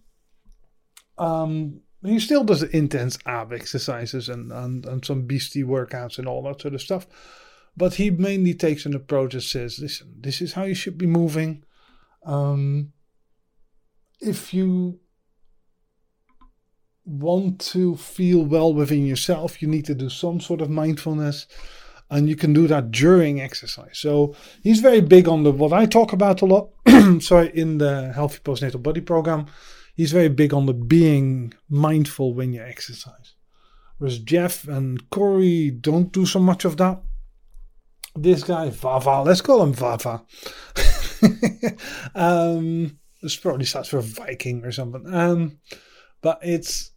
Um, 1.18 1.80
he 2.02 2.18
still 2.18 2.44
does 2.44 2.62
intense 2.62 3.18
ab 3.26 3.52
exercises 3.52 4.28
and, 4.28 4.52
and, 4.52 4.84
and 4.86 5.04
some 5.04 5.22
beastie 5.22 5.62
workouts 5.62 6.18
and 6.18 6.26
all 6.26 6.42
that 6.42 6.60
sort 6.60 6.74
of 6.74 6.82
stuff. 6.82 7.06
But 7.76 7.94
he 7.94 8.10
mainly 8.10 8.54
takes 8.54 8.86
an 8.86 8.94
approach 8.94 9.34
that 9.34 9.42
says, 9.42 9.78
listen, 9.80 10.14
this 10.20 10.40
is 10.40 10.52
how 10.52 10.64
you 10.64 10.74
should 10.74 10.96
be 10.96 11.06
moving. 11.06 11.64
Um, 12.24 12.92
if 14.20 14.54
you 14.54 15.00
want 17.04 17.60
to 17.60 17.96
feel 17.96 18.44
well 18.44 18.72
within 18.72 19.04
yourself, 19.04 19.60
you 19.60 19.68
need 19.68 19.84
to 19.86 19.94
do 19.94 20.08
some 20.08 20.40
sort 20.40 20.60
of 20.60 20.70
mindfulness. 20.70 21.46
And 22.10 22.28
you 22.28 22.36
can 22.36 22.52
do 22.52 22.68
that 22.68 22.90
during 22.90 23.40
exercise. 23.40 23.98
So 23.98 24.36
he's 24.62 24.80
very 24.80 25.00
big 25.00 25.26
on 25.26 25.42
the 25.42 25.50
what 25.50 25.72
I 25.72 25.86
talk 25.86 26.12
about 26.12 26.42
a 26.42 26.46
lot. 26.46 26.70
sorry, 27.20 27.50
in 27.54 27.78
the 27.78 28.12
Healthy 28.14 28.38
Postnatal 28.40 28.82
Body 28.82 29.00
program, 29.00 29.46
he's 29.94 30.12
very 30.12 30.28
big 30.28 30.54
on 30.54 30.66
the 30.66 30.74
being 30.74 31.54
mindful 31.68 32.34
when 32.34 32.52
you 32.52 32.62
exercise. 32.62 33.34
Whereas 33.98 34.18
Jeff 34.18 34.68
and 34.68 35.10
Cori 35.10 35.70
don't 35.70 36.12
do 36.12 36.26
so 36.26 36.38
much 36.38 36.64
of 36.64 36.76
that 36.76 37.00
this 38.14 38.44
guy 38.44 38.70
Vahva, 38.70 39.24
let's 39.24 39.40
call 39.40 39.62
him 39.62 39.74
Vahva. 39.74 40.22
um, 42.14 42.98
this 43.22 43.36
probably 43.36 43.64
starts 43.64 43.88
for 43.88 44.00
Viking 44.00 44.64
or 44.64 44.72
something. 44.72 45.12
Um, 45.12 45.58
but 46.22 46.38
it's 46.42 46.92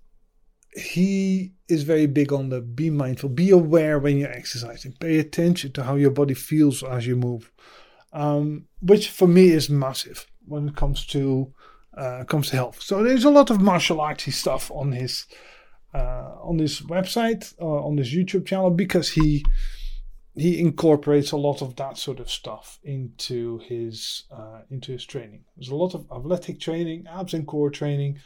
he 0.76 1.54
is 1.68 1.84
very 1.84 2.06
big 2.06 2.32
on 2.32 2.50
the 2.50 2.62
be 2.62 2.90
mindful, 2.90 3.30
be 3.30 3.50
aware 3.50 3.98
when 4.00 4.18
you're 4.18 4.32
exercising, 4.32 4.94
pay 5.00 5.18
attention 5.18 5.72
to 5.74 5.84
how 5.84 5.96
your 5.96 6.12
body 6.12 6.34
feels 6.34 6.84
as 6.84 7.08
you 7.08 7.16
move, 7.16 7.52
um, 8.14 8.66
which 8.82 9.10
for 9.10 9.28
me 9.28 9.50
is 9.50 9.70
massive 9.70 10.28
when 10.46 10.70
it 10.70 10.76
comes 10.76 11.06
to 11.08 11.54
uh, 11.98 12.24
comes 12.26 12.50
to 12.50 12.56
health. 12.56 12.82
So 12.82 13.04
there's 13.04 13.24
a 13.24 13.32
lot 13.32 13.50
of 13.50 13.60
martial 13.60 13.98
artsy 13.98 14.32
stuff 14.32 14.70
on 14.72 14.92
his 14.92 15.26
uh, 15.94 16.36
on 16.44 16.60
his 16.60 16.82
website, 16.82 17.54
uh, 17.60 17.66
on 17.66 17.98
his 17.98 18.14
YouTube 18.14 18.46
channel, 18.46 18.70
because 18.70 19.10
he 19.10 19.44
he 20.38 20.60
incorporates 20.60 21.32
a 21.32 21.38
lot 21.38 21.62
of 21.62 21.76
that 21.78 21.98
sort 21.98 22.20
of 22.20 22.30
stuff 22.30 22.80
into 22.84 23.58
his 23.60 24.24
uh, 24.32 24.62
into 24.70 24.92
his 24.92 25.06
training. 25.06 25.46
There's 25.56 25.70
a 25.70 25.76
lot 25.76 25.96
of 25.96 26.06
athletic 26.12 26.60
training, 26.60 27.06
abs 27.10 27.34
and 27.34 27.48
core 27.48 27.72
training, 27.72 28.20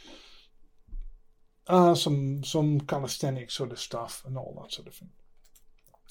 uh, 1.66 1.94
some 1.94 2.44
some 2.44 2.80
calisthenics 2.80 3.54
sort 3.54 3.72
of 3.72 3.78
stuff, 3.78 4.22
and 4.26 4.36
all 4.36 4.58
that 4.62 4.72
sort 4.72 4.88
of 4.88 4.94
thing. 4.94 5.10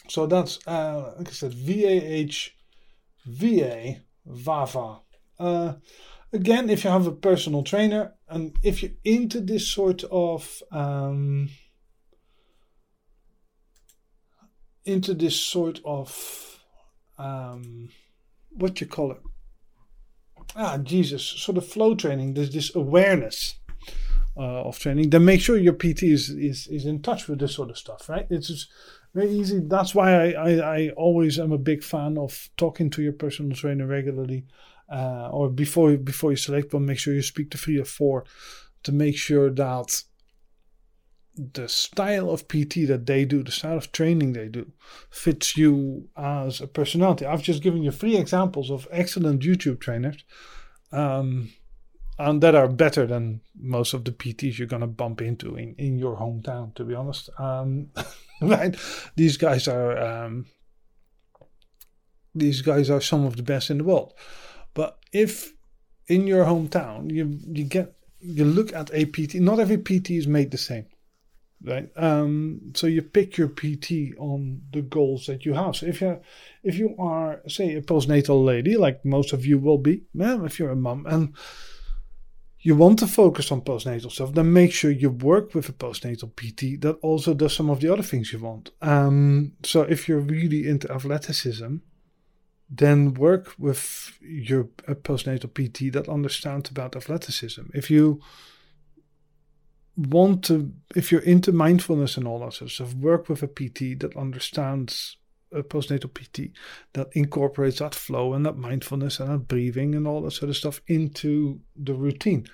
So 0.08 0.25
that's 0.25 0.65
uh, 0.67 1.13
like 1.17 1.29
I 1.29 1.31
said, 1.31 1.53
V 1.53 1.86
A 1.86 2.01
H 2.01 2.55
V 3.25 3.63
A 3.63 4.01
Vahva. 4.27 5.01
Uh, 5.39 5.74
again, 6.34 6.70
if 6.70 6.84
you 6.84 6.89
have 6.89 7.08
a 7.08 7.12
personal 7.12 7.63
trainer 7.63 8.13
and 8.27 8.55
if 8.63 8.81
you're 8.81 8.91
into 9.03 9.41
this 9.41 9.67
sort 9.67 10.03
of 10.12 10.63
um, 10.72 11.50
into 14.86 15.14
this 15.14 15.40
sort 15.40 15.80
of 15.86 16.60
um, 17.18 17.90
what 18.52 18.82
you 18.82 18.88
call 18.88 19.12
it? 19.12 19.22
Ah 20.56 20.78
jesus 20.78 21.24
sort 21.24 21.58
of 21.58 21.66
flow 21.66 21.96
training 21.96 22.34
there's 22.34 22.52
this 22.52 22.76
awareness 22.76 23.56
uh, 24.36 24.64
of 24.64 24.78
training 24.78 25.10
then 25.10 25.24
make 25.24 25.40
sure 25.40 25.58
your 25.58 25.72
pt 25.74 26.04
is, 26.04 26.30
is 26.30 26.68
is 26.68 26.86
in 26.86 27.02
touch 27.02 27.28
with 27.28 27.40
this 27.40 27.56
sort 27.56 27.70
of 27.70 27.78
stuff 27.78 28.10
right? 28.10 28.28
It's 28.30 28.48
just 28.48 28.70
very 29.14 29.30
easy. 29.30 29.60
That's 29.60 29.94
why 29.94 30.12
I, 30.14 30.32
I 30.32 30.76
i 30.78 30.90
always 30.92 31.40
am 31.40 31.52
a 31.52 31.58
big 31.58 31.84
fan 31.84 32.18
of 32.18 32.50
talking 32.58 32.90
to 32.92 33.02
your 33.02 33.14
personal 33.14 33.56
trainer 33.56 33.86
regularly 33.86 34.46
uh, 34.92 35.30
or 35.32 35.50
before 35.50 35.98
before 35.98 36.32
you 36.32 36.38
select 36.38 36.74
one, 36.74 36.86
make 36.86 37.00
sure 37.00 37.14
you 37.14 37.22
speak 37.22 37.50
to 37.52 37.58
three 37.58 37.80
or 37.80 37.86
four 37.86 38.26
to 38.84 38.92
make 38.92 39.18
sure 39.18 39.50
that 39.50 40.04
the 41.36 41.68
style 41.70 42.30
of 42.30 42.48
PT 42.48 42.88
that 42.88 43.06
they 43.06 43.26
do, 43.26 43.44
the 43.44 43.52
style 43.52 43.78
of 43.78 43.92
training 43.92 44.34
they 44.34 44.48
do, 44.48 44.72
fits 45.10 45.56
you 45.56 46.10
as 46.18 46.62
a 46.62 46.68
personality. 46.68 47.26
I've 47.26 47.44
just 47.44 47.64
given 47.64 47.84
you 47.84 47.92
three 47.92 48.18
examples 48.18 48.70
of 48.70 48.88
excellent 48.92 49.42
YouTube 49.42 49.80
trainers, 49.80 50.24
um, 50.92 51.50
and 52.20 52.42
that 52.44 52.54
are 52.54 52.68
better 52.68 53.08
than 53.08 53.42
most 53.60 53.94
of 53.94 54.04
the 54.04 54.12
PTs 54.12 54.58
you're 54.58 54.68
gonna 54.68 54.88
bump 54.88 55.22
into 55.22 55.56
in, 55.56 55.74
in 55.78 55.98
your 55.98 56.18
hometown. 56.18 56.76
To 56.76 56.84
be 56.84 56.94
honest, 56.94 57.30
um, 57.40 57.90
right? 58.42 58.76
These 59.16 59.38
guys 59.38 59.68
are 59.68 59.98
um, 59.98 60.46
these 62.36 62.62
guys 62.62 62.90
are 62.90 63.02
some 63.02 63.26
of 63.26 63.38
the 63.38 63.44
best 63.44 63.70
in 63.70 63.80
the 63.80 63.84
world. 63.84 64.14
But 64.74 65.00
if 65.12 65.54
in 66.08 66.28
your 66.28 66.46
hometown 66.46 67.12
you 67.12 67.40
you 67.48 67.64
get 67.64 67.96
you 68.20 68.46
look 68.46 68.74
at 68.74 68.92
a 68.94 69.06
PT, 69.06 69.36
not 69.36 69.60
every 69.60 69.78
PT 69.78 70.12
is 70.12 70.28
made 70.28 70.52
the 70.52 70.58
same, 70.58 70.86
right? 71.63 71.89
Um, 71.96 72.72
so 72.74 72.88
you 72.88 73.01
pick 73.01 73.38
your 73.38 73.50
PT 73.50 74.18
on 74.18 74.62
the 74.72 74.82
goals 74.82 75.27
that 75.27 75.46
you 75.46 75.53
have. 75.53 75.75
So 75.75 75.86
if 75.86 76.01
you 76.01 76.20
if 76.63 76.75
you 76.77 76.96
are 77.00 77.41
say 77.48 77.75
a 77.75 77.82
postnatal 77.82 78.44
lady, 78.44 78.77
like 78.77 79.03
most 79.06 79.34
of 79.34 79.46
you 79.46 79.58
will 79.58 79.77
be, 79.77 80.03
well, 80.13 80.46
if 80.46 80.60
you're 80.60 80.72
a 80.72 80.75
mom 80.75 81.06
and 81.06 81.34
you 82.60 82.75
want 82.75 83.00
to 83.00 83.08
focus 83.08 83.51
on 83.51 83.62
postnatal 83.62 84.12
stuff, 84.12 84.34
then 84.34 84.53
make 84.53 84.72
sure 84.72 84.91
you 84.91 85.10
work 85.10 85.56
with 85.56 85.68
a 85.68 85.74
postnatal 85.74 86.30
PT 86.36 86.80
that 86.82 86.98
also 87.01 87.34
does 87.34 87.56
some 87.56 87.70
of 87.72 87.80
the 87.80 87.91
other 87.91 88.03
things 88.03 88.32
you 88.32 88.39
want. 88.39 88.70
Um, 88.82 89.53
so 89.63 89.82
if 89.82 90.08
you're 90.08 90.20
really 90.20 90.68
into 90.68 90.91
athleticism, 90.91 91.77
then 92.70 93.15
work 93.15 93.53
with 93.58 94.17
your 94.21 94.65
postnatal 94.65 95.52
PT 95.52 95.91
that 95.93 96.08
understands 96.08 96.69
about 96.69 96.95
athleticism. 96.95 97.63
If 97.74 97.89
you 97.89 98.21
want 99.95 100.43
to, 100.45 100.71
if 100.95 101.12
you're 101.12 101.21
into 101.21 101.51
mindfulness 101.51 102.17
and 102.17 102.27
all 102.27 102.39
that 102.39 102.54
sort 102.54 102.69
of 102.69 102.71
stuff, 102.71 102.93
work 102.93 103.30
with 103.30 103.43
a 103.43 103.47
PT 103.47 103.99
that 103.99 104.15
understands 104.15 105.17
a 105.54 105.63
postnatal 105.63 106.13
PT 106.13 106.56
that 106.93 107.10
incorporates 107.12 107.80
that 107.80 107.93
flow 107.93 108.34
and 108.34 108.45
that 108.45 108.58
mindfulness 108.58 109.19
and 109.19 109.30
that 109.30 109.47
breathing 109.47 109.93
and 109.93 110.08
all 110.08 110.21
that 110.21 110.32
sort 110.32 110.49
of 110.49 110.56
stuff 110.56 110.82
into 110.88 111.60
the 111.75 111.93
routine. 111.93 112.47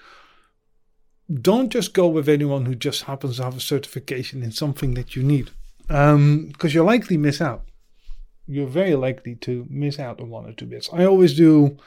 Don't 1.41 1.69
just 1.69 1.93
go 1.93 2.07
with 2.07 2.29
anyone 2.29 2.65
who 2.65 2.73
just 2.73 3.03
happens 3.03 3.37
to 3.37 3.43
have 3.43 3.57
a 3.57 3.61
certification 3.61 4.41
in 4.41 4.51
something 4.51 4.93
that 4.95 5.15
you 5.15 5.23
need, 5.23 5.51
because 5.87 6.13
um, 6.13 6.53
you'll 6.63 6.85
likely 6.85 7.17
miss 7.17 7.41
out 7.41 7.67
you're 8.47 8.67
very 8.67 8.95
likely 8.95 9.35
to 9.35 9.67
miss 9.69 9.99
out 9.99 10.21
on 10.21 10.29
one 10.29 10.45
or 10.45 10.53
two 10.53 10.65
bits. 10.65 10.89
I 10.91 11.05
always 11.05 11.35
do 11.35 11.77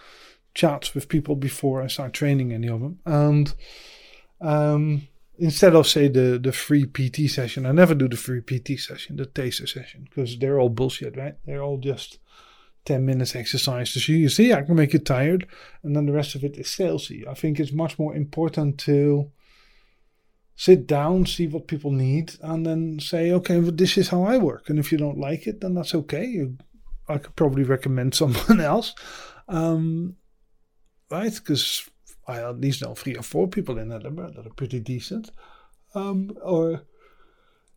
chats 0.54 0.94
with 0.94 1.08
people 1.08 1.34
before 1.34 1.82
I 1.82 1.86
start 1.86 2.12
training 2.12 2.52
any 2.52 2.68
of 2.68 2.80
them, 2.80 2.98
and 3.06 3.54
um, 4.40 5.08
instead 5.40 5.74
of 5.74 5.86
say 5.86 6.08
the 6.08 6.38
the 6.38 6.52
free 6.52 6.86
PT 6.86 7.30
session, 7.30 7.66
I 7.66 7.72
never 7.72 7.94
do 7.94 8.08
the 8.08 8.16
free 8.16 8.42
PT 8.42 8.78
session, 8.78 9.16
the 9.16 9.26
taster 9.26 9.66
session, 9.66 10.04
because 10.04 10.38
they're 10.38 10.60
all 10.60 10.68
bullshit, 10.68 11.16
right? 11.16 11.34
They're 11.44 11.62
all 11.62 11.78
just 11.78 12.18
10 12.84 13.04
minutes 13.04 13.36
exercise 13.36 13.92
to 13.92 14.00
see 14.00 14.16
you 14.16 14.30
see 14.30 14.54
I 14.54 14.62
can 14.62 14.74
make 14.74 14.94
you 14.94 14.98
tired 14.98 15.46
and 15.82 15.94
then 15.94 16.06
the 16.06 16.12
rest 16.12 16.34
of 16.34 16.44
it 16.44 16.56
is 16.56 16.66
salesy. 16.68 17.26
I 17.26 17.34
think 17.34 17.60
it's 17.60 17.72
much 17.72 17.98
more 17.98 18.14
important 18.14 18.78
to 18.80 19.30
sit 20.56 20.86
down, 20.86 21.24
see 21.24 21.46
what 21.46 21.68
people 21.68 21.90
need, 21.90 22.34
and 22.42 22.66
then 22.66 23.00
say, 23.00 23.32
okay, 23.32 23.58
well, 23.58 23.72
this 23.72 23.96
is 23.96 24.08
how 24.08 24.24
I 24.24 24.36
work. 24.36 24.68
And 24.68 24.78
if 24.78 24.92
you 24.92 24.98
don't 24.98 25.18
like 25.18 25.46
it, 25.46 25.62
then 25.62 25.74
that's 25.74 25.94
okay. 25.94 26.26
You, 26.26 26.58
I 27.08 27.16
could 27.16 27.34
probably 27.34 27.62
recommend 27.62 28.14
someone 28.22 28.60
else, 28.60 28.94
um, 29.48 30.16
right? 31.10 31.34
Because 31.34 31.88
I 32.26 32.38
at 32.38 32.60
least 32.60 32.82
know 32.82 32.94
three 32.94 33.16
or 33.16 33.22
four 33.22 33.48
people 33.48 33.78
in 33.78 33.92
Edinburgh 33.92 34.32
that 34.36 34.46
are 34.46 34.54
pretty 34.54 34.80
decent. 34.80 35.30
Um, 35.94 36.36
or 36.42 36.82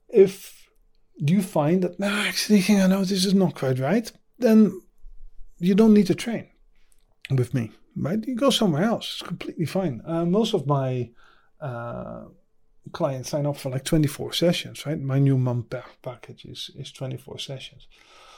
if 0.10 0.69
you 1.17 1.41
find 1.41 1.84
that, 1.84 1.99
no, 1.99 2.08
actually, 2.08 2.63
I 2.69 2.88
know 2.88 3.03
this 3.03 3.25
is 3.25 3.34
not 3.34 3.56
quite 3.56 3.79
right, 3.79 4.12
then 4.39 4.82
you 5.60 5.75
don't 5.75 5.93
need 5.93 6.08
to 6.08 6.15
train 6.15 6.49
with 7.32 7.53
me, 7.53 7.71
right? 7.95 8.23
You 8.25 8.36
go 8.36 8.49
somewhere 8.49 8.84
else. 8.84 9.19
It's 9.19 9.27
completely 9.27 9.65
fine. 9.65 10.01
Uh, 10.06 10.25
most 10.25 10.53
of 10.53 10.67
my 10.67 11.10
uh, 11.62 12.25
clients 12.91 13.29
sign 13.29 13.45
up 13.45 13.58
for 13.58 13.69
like 13.69 13.86
24 13.86 14.34
sessions, 14.34 14.86
right? 14.86 14.99
My 14.99 15.19
new 15.19 15.38
mum 15.38 15.67
package 16.01 16.45
is, 16.45 16.69
is 16.75 16.91
24 16.91 17.39
sessions. 17.39 17.88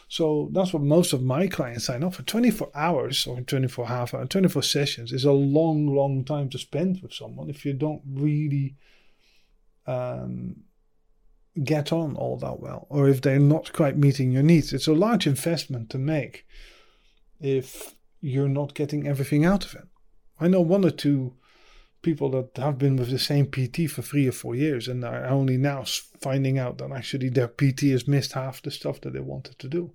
So 0.08 0.50
that's 0.52 0.72
what 0.72 0.84
most 0.84 1.14
of 1.14 1.24
my 1.24 1.48
clients 1.48 1.86
sign 1.86 2.04
up 2.04 2.14
for 2.14 2.24
24 2.24 2.70
hours 2.76 3.26
or 3.26 3.42
24 3.42 3.88
half 3.88 4.14
hour, 4.14 4.26
24 4.26 4.62
sessions 4.62 5.12
is 5.12 5.26
a 5.26 5.32
long, 5.32 5.88
long 5.88 6.24
time 6.24 6.50
to 6.50 6.60
spend 6.60 7.02
with 7.02 7.14
someone 7.14 7.50
if 7.50 7.66
you 7.66 7.74
don't 7.74 8.02
really 8.06 8.76
um, 9.88 10.58
get 11.64 11.92
on 11.92 12.16
all 12.16 12.38
that 12.38 12.60
well, 12.60 12.86
or 12.90 13.10
if 13.10 13.22
they're 13.22 13.40
not 13.40 13.74
quite 13.74 13.98
meeting 13.98 14.32
your 14.32 14.44
needs. 14.44 14.74
It's 14.74 14.88
a 14.88 14.94
large 14.94 15.26
investment 15.26 15.90
to 15.92 15.98
make 15.98 16.46
if 17.40 17.96
you're 18.22 18.48
not 18.48 18.74
getting 18.74 19.08
everything 19.08 19.46
out 19.46 19.66
of 19.66 19.76
it. 19.76 19.88
I 20.40 20.48
know 20.48 20.62
one 20.62 20.86
or 20.86 20.92
two 20.92 21.34
people 22.06 22.30
that 22.30 22.56
have 22.62 22.78
been 22.78 22.96
with 22.96 23.10
the 23.10 23.18
same 23.18 23.48
PT 23.48 23.90
for 23.90 24.04
three 24.04 24.28
or 24.28 24.32
four 24.32 24.54
years 24.56 24.88
and 24.88 25.04
are 25.04 25.26
only 25.26 25.58
now 25.58 25.84
finding 26.22 26.60
out 26.60 26.78
that 26.78 26.92
actually 26.92 27.30
their 27.30 27.48
PT 27.48 27.82
has 27.96 28.08
missed 28.08 28.34
half 28.34 28.62
the 28.62 28.70
stuff 28.70 29.02
that 29.02 29.14
they 29.14 29.20
wanted 29.20 29.58
to 29.58 29.68
do. 29.68 29.92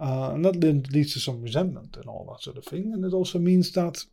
Uh, 0.00 0.30
and 0.32 0.44
that 0.44 0.56
leads 0.92 1.12
to 1.12 1.20
some 1.20 1.42
resentment 1.42 1.96
and 1.96 2.06
all 2.06 2.26
that 2.30 2.42
sort 2.42 2.56
of 2.56 2.64
thing. 2.64 2.92
And 2.94 3.04
it 3.04 3.12
also 3.12 3.38
means 3.38 3.70
that, 3.72 4.04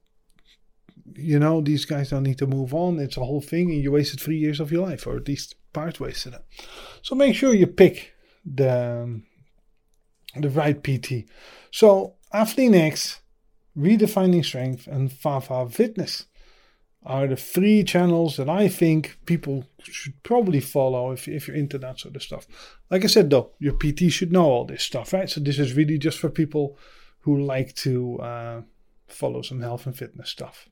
you 1.15 1.39
know, 1.39 1.62
these 1.62 1.86
guys 1.86 2.10
don't 2.10 2.24
need 2.24 2.38
to 2.39 2.48
move 2.48 2.74
on. 2.74 3.00
It's 3.00 3.17
a 3.17 3.26
whole 3.26 3.41
thing 3.41 3.72
and 3.72 3.82
you 3.82 3.94
wasted 3.94 4.20
three 4.20 4.38
years 4.38 4.60
of 4.60 4.72
your 4.72 4.86
life, 4.86 5.08
or 5.08 5.15
at 5.15 5.30
least 5.30 5.56
part 5.72 6.02
wasted 6.02 6.34
it. 6.34 6.44
So 7.02 7.15
make 7.15 7.34
sure 7.36 7.56
you 7.56 7.67
pick 7.67 8.13
the, 8.46 9.22
the 10.36 10.50
right 10.50 10.84
PT. 10.84 11.30
So 11.72 12.15
Athlean 12.34 12.76
X, 12.76 13.22
Redefining 13.78 14.44
Strength, 14.44 14.86
and 14.88 15.10
Vahva 15.10 15.72
Fitness 15.72 16.26
are 17.04 17.28
the 17.28 17.36
three 17.36 17.84
channels 17.84 18.38
that 18.38 18.50
I 18.50 18.68
think 18.68 19.18
people 19.26 19.66
should 19.82 20.22
probably 20.22 20.60
follow 20.60 21.12
if, 21.12 21.28
if 21.28 21.48
you're 21.48 21.58
into 21.58 21.80
that 21.80 22.00
sort 22.00 22.16
of 22.16 22.22
stuff. 22.22 22.48
Like 22.92 23.04
I 23.04 23.08
said, 23.08 23.30
though, 23.30 23.52
your 23.60 23.74
PT 23.74 24.12
should 24.12 24.32
know 24.32 24.46
all 24.46 24.66
this 24.66 24.84
stuff, 24.84 25.12
right? 25.12 25.30
So 25.30 25.40
this 25.40 25.58
is 25.58 25.74
really 25.74 25.98
just 25.98 26.20
for 26.20 26.30
people 26.30 26.78
who 27.22 27.42
like 27.42 27.74
to 27.78 28.20
uh, 28.20 28.62
follow 29.08 29.42
some 29.42 29.62
health 29.62 29.88
and 29.88 29.98
fitness 29.98 30.30
stuff 30.30 30.70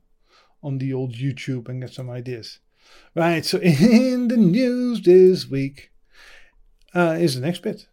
on 0.62 0.78
the 0.78 0.94
old 0.94 1.14
YouTube 1.14 1.68
and 1.68 1.82
get 1.82 1.94
some 1.94 2.10
ideas. 2.10 2.60
Right, 3.16 3.46
so 3.46 3.60
in 3.60 4.28
the 4.28 4.38
news 4.38 5.02
this 5.02 5.48
week 5.48 5.92
uh, 6.94 7.18
is 7.20 7.36
the 7.36 7.42
next 7.42 7.64
bit. 7.64 7.88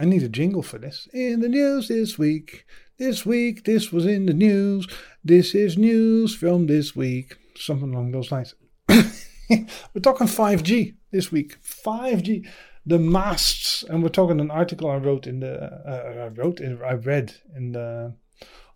I 0.00 0.04
need 0.04 0.22
a 0.22 0.28
jingle 0.28 0.62
for 0.62 0.78
this. 0.78 1.08
In 1.12 1.40
the 1.40 1.48
news 1.48 1.88
this 1.88 2.18
week, 2.18 2.66
this 2.98 3.24
week, 3.24 3.64
this 3.64 3.90
was 3.90 4.06
in 4.06 4.26
the 4.26 4.34
news. 4.34 4.86
This 5.24 5.54
is 5.54 5.78
news 5.78 6.34
from 6.34 6.66
this 6.66 6.94
week 6.94 7.36
something 7.58 7.92
along 7.92 8.12
those 8.12 8.30
lines. 8.30 8.54
we're 8.88 10.00
talking 10.02 10.26
5G 10.26 10.94
this 11.10 11.32
week. 11.32 11.62
5G, 11.62 12.46
the 12.84 12.98
masts, 12.98 13.82
and 13.84 14.02
we're 14.02 14.08
talking 14.08 14.40
an 14.40 14.50
article 14.50 14.90
I 14.90 14.96
wrote 14.96 15.26
in 15.26 15.40
the 15.40 15.62
uh, 15.62 16.24
I 16.24 16.28
wrote 16.28 16.60
in 16.60 16.80
I 16.82 16.92
read 16.92 17.34
in 17.54 17.72
the 17.72 18.14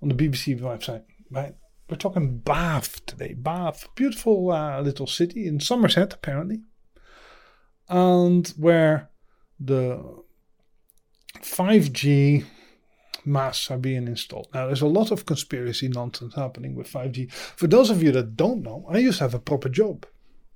on 0.02 0.08
the 0.08 0.14
BBC 0.14 0.60
website. 0.60 1.04
Right, 1.30 1.54
we're 1.88 1.96
talking 1.96 2.38
Bath 2.38 3.04
today. 3.06 3.34
Bath, 3.34 3.88
beautiful 3.94 4.50
uh, 4.50 4.80
little 4.80 5.06
city 5.06 5.46
in 5.46 5.60
Somerset, 5.60 6.12
apparently, 6.12 6.60
and 7.88 8.48
where 8.56 9.10
the 9.58 10.22
5G 11.40 12.44
masts 13.24 13.70
are 13.70 13.78
being 13.78 14.06
installed. 14.06 14.48
Now, 14.54 14.66
there's 14.66 14.82
a 14.82 14.86
lot 14.86 15.10
of 15.10 15.26
conspiracy 15.26 15.88
nonsense 15.88 16.34
happening 16.34 16.74
with 16.74 16.90
5G. 16.90 17.32
For 17.32 17.66
those 17.66 17.90
of 17.90 18.02
you 18.02 18.12
that 18.12 18.36
don't 18.36 18.62
know, 18.62 18.84
I 18.88 18.98
used 18.98 19.18
to 19.18 19.24
have 19.24 19.34
a 19.34 19.38
proper 19.38 19.68
job. 19.68 20.06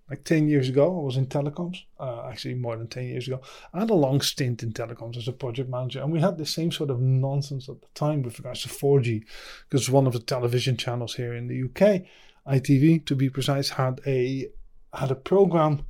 Like 0.09 0.23
10 0.23 0.49
years 0.49 0.69
ago, 0.69 1.01
I 1.01 1.03
was 1.03 1.17
in 1.17 1.27
telecoms. 1.27 1.79
Uh, 1.99 2.29
actually, 2.29 2.55
more 2.55 2.77
than 2.77 2.87
10 2.87 3.05
years 3.05 3.27
ago. 3.27 3.41
I 3.75 3.81
had 3.81 3.91
a 3.91 3.95
long 3.95 4.21
stint 4.21 4.63
in 4.63 4.73
telecoms 4.73 5.17
as 5.17 5.27
a 5.27 5.33
project 5.33 5.69
manager, 5.69 6.01
and 6.01 6.13
we 6.13 6.21
had 6.21 6.39
the 6.39 6.47
same 6.47 6.71
sort 6.71 6.91
of 6.91 7.01
nonsense 7.01 7.69
at 7.69 7.81
the 7.81 7.89
time 7.95 8.23
with 8.23 8.39
regards 8.39 8.63
to 8.63 8.69
4G, 8.69 9.25
because 9.69 9.91
one 9.91 10.07
of 10.07 10.13
the 10.13 10.21
television 10.21 10.77
channels 10.77 11.17
here 11.17 11.35
in 11.35 11.49
the 11.49 11.61
UK, 11.65 12.03
ITV 12.47 13.05
to 13.07 13.17
be 13.17 13.29
precise, 13.29 13.71
had 13.71 14.01
a 14.07 14.49
had 14.95 15.11
a 15.11 15.17
program, 15.17 15.85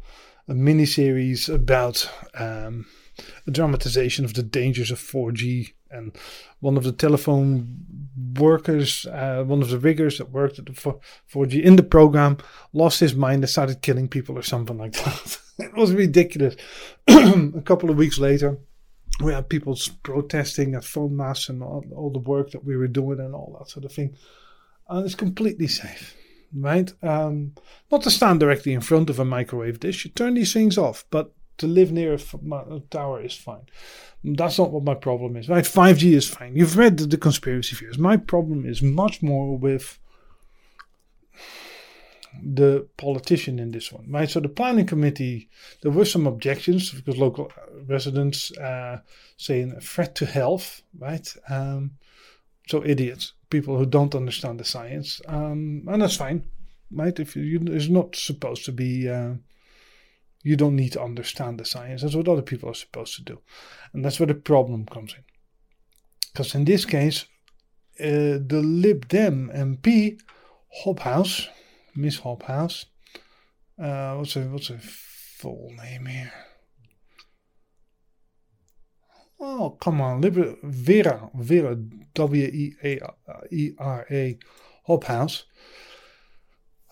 a 0.49 0.55
mini 0.55 0.87
series 0.87 1.51
about 1.51 2.11
um, 2.35 2.87
a 3.47 3.51
dramatization 3.51 4.25
of 4.25 4.35
the 4.35 4.43
dangers 4.43 4.91
of 4.91 4.99
4G 4.99 5.73
and 5.91 6.17
one 6.61 6.77
of 6.77 6.85
the 6.85 6.93
telephone 6.93 7.87
workers, 8.39 9.07
uh, 9.07 9.45
one 9.45 9.63
of 9.63 9.71
the 9.71 9.79
riggers 9.79 10.19
that 10.19 10.31
worked 10.31 10.59
at 10.59 10.67
the 10.67 10.73
4G 10.73 11.63
in 11.63 11.77
the 11.77 11.83
program, 11.83 12.39
lost 12.73 13.01
his 13.01 13.15
mind 13.15 13.43
and 13.43 13.51
started 13.51 13.83
killing 13.83 14.09
people 14.09 14.39
or 14.39 14.43
something 14.43 14.79
like 14.79 14.93
that. 14.93 15.39
it 15.59 15.75
was 15.75 15.93
ridiculous. 15.93 16.57
a 17.09 17.63
couple 17.65 17.91
of 17.91 17.97
weeks 17.97 18.19
later, 18.19 18.59
we 19.21 19.33
had 19.33 19.49
people 19.49 19.79
protesting 20.03 20.75
at 20.75 20.85
phone 20.85 21.17
masts 21.17 21.49
and 21.49 21.63
all, 21.63 21.85
all, 21.95 22.11
the 22.11 22.19
work 22.19 22.51
that 22.51 22.65
we 22.65 22.77
were 22.77 22.89
doing 22.89 23.21
and 23.21 23.35
all 23.35 23.57
that 23.59 23.71
sort 23.71 23.85
of 23.85 23.93
thing. 23.93 24.15
And 24.89 25.05
it's 25.05 25.15
completely 25.15 25.69
safe, 25.69 26.15
right? 26.55 26.93
Um, 27.03 27.53
not 27.91 28.03
to 28.03 28.11
stand 28.11 28.41
directly 28.41 28.73
in 28.73 28.83
front 28.83 29.09
of 29.09 29.19
a 29.19 29.25
microwave 29.25 29.81
dish, 29.81 30.05
you 30.05 30.11
turn 30.11 30.35
these 30.35 30.53
things 30.53 30.77
off, 30.77 31.05
but 31.11 31.33
to 31.59 31.67
live 31.67 31.93
near 31.93 32.15
a 32.15 32.81
tower 32.91 33.23
is 33.23 33.35
fine. 33.35 33.67
That's 34.25 34.59
not 34.59 34.71
what 34.71 34.85
my 34.85 34.95
problem 34.95 35.37
is. 35.37 35.49
Right? 35.49 35.65
5G 35.65 36.13
is 36.13 36.29
fine. 36.29 36.57
You've 36.57 36.77
read 36.77 36.99
the, 36.99 37.07
the 37.07 37.17
conspiracy 37.17 37.77
theories. 37.77 37.99
My 37.99 38.17
problem 38.17 38.67
is 38.67 38.83
much 38.83 39.23
more 39.23 39.57
with 39.57 39.99
the 42.43 42.87
politician 42.97 43.59
in 43.59 43.71
this 43.71 43.91
one, 43.91 44.07
right? 44.11 44.29
So 44.29 44.41
the 44.41 44.49
planning 44.49 44.87
committee, 44.87 45.49
there 45.83 45.91
were 45.91 46.05
some 46.05 46.27
objections 46.27 46.93
because 46.93 47.17
local 47.17 47.51
residents 47.87 48.57
uh, 48.59 49.01
saying 49.37 49.73
a 49.73 49.81
threat 49.81 50.15
to 50.17 50.27
health, 50.27 50.83
right? 50.99 51.27
Um, 51.49 51.93
so 52.69 52.85
idiots, 52.85 53.33
people 53.49 53.79
who 53.79 53.87
don't 53.87 54.15
understand 54.15 54.61
the 54.61 54.65
science, 54.65 55.21
um, 55.29 55.85
and 55.89 56.03
that's 56.03 56.17
fine, 56.17 56.45
right? 56.91 57.19
If 57.19 57.37
you, 57.37 57.61
it's 57.69 57.89
not 57.89 58.17
supposed 58.17 58.65
to 58.67 58.73
be. 58.73 59.09
Uh, 59.09 59.35
you 60.47 60.55
don't 60.55 60.77
need 60.77 60.93
to 60.93 61.03
understand 61.03 61.59
the 61.59 61.65
science. 61.65 62.03
That's 62.03 62.15
what 62.15 62.29
other 62.29 62.41
people 62.41 62.71
are 62.71 62.75
supposed 62.75 63.17
to 63.17 63.23
do. 63.25 63.41
And 63.93 64.05
that's 64.05 64.21
where 64.21 64.29
the 64.29 64.35
problem 64.35 64.87
comes 64.87 65.13
in. 65.13 65.25
Because 66.33 66.55
in 66.55 66.65
this 66.65 66.85
case, 66.85 67.27
uh, 67.99 68.39
the 68.47 68.63
Lib 68.63 69.09
Dem 69.09 69.51
MP, 69.53 70.21
Hobhouse, 70.85 71.49
Miss 71.97 72.21
Hobhouse, 72.21 72.85
uh, 73.83 74.15
what's 74.15 74.35
her, 74.35 74.43
what's 74.43 74.69
her 74.69 74.79
full 74.79 75.73
name 75.83 76.07
here? 76.07 76.33
Oh, 79.41 79.71
come 79.81 80.01
on, 80.01 80.21
Liber, 80.21 80.55
Vera, 80.63 81.29
Vera, 81.35 81.77
W 82.15 82.45
E 82.45 82.75
A 82.85 83.01
E 83.51 83.73
R 83.81 84.07
A, 84.09 84.39
Hobhouse 84.87 85.43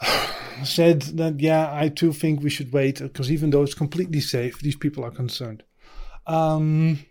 said 0.64 1.02
that, 1.02 1.40
yeah, 1.40 1.70
I 1.72 1.88
too 1.88 2.12
think 2.12 2.42
we 2.42 2.50
should 2.50 2.72
wait 2.72 3.00
because 3.00 3.30
even 3.30 3.50
though 3.50 3.62
it's 3.62 3.74
completely 3.74 4.20
safe, 4.20 4.60
these 4.60 4.76
people 4.76 5.04
are 5.04 5.10
concerned. 5.10 5.62
Um, 6.26 7.04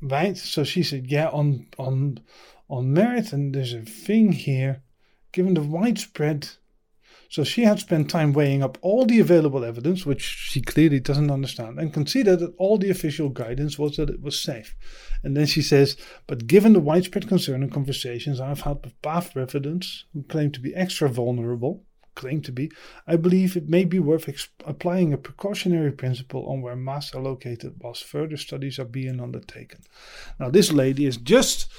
right? 0.00 0.36
So 0.36 0.64
she 0.64 0.82
said, 0.82 1.10
yeah, 1.10 1.28
on 1.28 1.66
on 1.78 2.20
on 2.68 2.92
merit, 2.92 3.32
and 3.32 3.54
there's 3.54 3.74
a 3.74 3.82
thing 3.82 4.32
here, 4.32 4.82
given 5.32 5.54
the 5.54 5.62
widespread. 5.62 6.48
So 7.30 7.44
she 7.44 7.62
had 7.62 7.78
spent 7.78 8.08
time 8.08 8.32
weighing 8.32 8.62
up 8.62 8.78
all 8.80 9.04
the 9.04 9.20
available 9.20 9.62
evidence, 9.62 10.06
which 10.06 10.22
she 10.22 10.62
clearly 10.62 10.98
doesn't 10.98 11.30
understand, 11.30 11.78
and 11.78 11.92
considered 11.92 12.40
that 12.40 12.54
all 12.56 12.78
the 12.78 12.90
official 12.90 13.28
guidance 13.28 13.78
was 13.78 13.96
that 13.96 14.08
it 14.08 14.22
was 14.22 14.40
safe. 14.40 14.74
And 15.22 15.36
then 15.36 15.46
she 15.46 15.60
says, 15.60 15.96
but 16.26 16.46
given 16.46 16.72
the 16.72 16.80
widespread 16.80 17.28
concern 17.28 17.62
and 17.62 17.72
conversations 17.72 18.40
I've 18.40 18.62
had 18.62 18.78
with 18.82 19.00
Bath 19.02 19.36
residents 19.36 20.06
who 20.14 20.22
claim 20.22 20.52
to 20.52 20.60
be 20.60 20.74
extra 20.74 21.08
vulnerable, 21.10 21.84
claim 22.14 22.40
to 22.42 22.52
be, 22.52 22.72
I 23.06 23.16
believe 23.16 23.56
it 23.56 23.68
may 23.68 23.84
be 23.84 23.98
worth 23.98 24.26
exp- 24.26 24.48
applying 24.64 25.12
a 25.12 25.18
precautionary 25.18 25.92
principle 25.92 26.48
on 26.48 26.62
where 26.62 26.76
masts 26.76 27.14
are 27.14 27.22
located 27.22 27.74
whilst 27.78 28.04
further 28.04 28.38
studies 28.38 28.78
are 28.78 28.84
being 28.84 29.20
undertaken. 29.20 29.82
Now, 30.40 30.48
this 30.48 30.72
lady 30.72 31.04
is 31.04 31.18
just, 31.18 31.70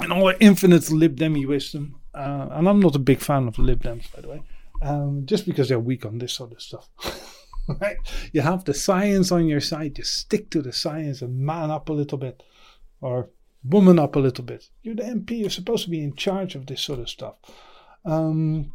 in 0.00 0.10
all 0.10 0.28
her 0.28 0.36
infinite 0.40 0.90
Lib 0.90 1.16
Demi 1.16 1.46
wisdom, 1.46 2.00
uh, 2.14 2.48
and 2.52 2.68
I'm 2.68 2.80
not 2.80 2.96
a 2.96 3.00
big 3.00 3.20
fan 3.20 3.48
of 3.48 3.58
Lib 3.58 3.82
Dems, 3.82 4.12
by 4.14 4.20
the 4.20 4.28
way, 4.28 4.42
um, 4.82 5.22
just 5.26 5.46
because 5.46 5.68
they're 5.68 5.78
weak 5.78 6.06
on 6.06 6.18
this 6.18 6.32
sort 6.32 6.52
of 6.52 6.62
stuff. 6.62 6.88
right? 7.80 7.96
You 8.32 8.42
have 8.42 8.64
the 8.64 8.74
science 8.74 9.32
on 9.32 9.46
your 9.46 9.60
side, 9.60 9.98
you 9.98 10.04
stick 10.04 10.50
to 10.50 10.62
the 10.62 10.72
science 10.72 11.22
and 11.22 11.38
man 11.38 11.70
up 11.70 11.88
a 11.88 11.92
little 11.92 12.18
bit, 12.18 12.42
or 13.00 13.30
woman 13.64 13.98
up 13.98 14.16
a 14.16 14.20
little 14.20 14.44
bit. 14.44 14.68
You're 14.82 14.94
the 14.94 15.02
MP, 15.02 15.38
you're 15.38 15.50
supposed 15.50 15.84
to 15.84 15.90
be 15.90 16.02
in 16.02 16.14
charge 16.14 16.54
of 16.54 16.66
this 16.66 16.82
sort 16.82 17.00
of 17.00 17.08
stuff. 17.08 17.36
Um, 18.04 18.72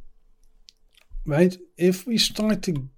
right? 1.25 1.56
If 1.78 2.08
we 2.08 2.17
start 2.17 2.63
to 2.63 2.89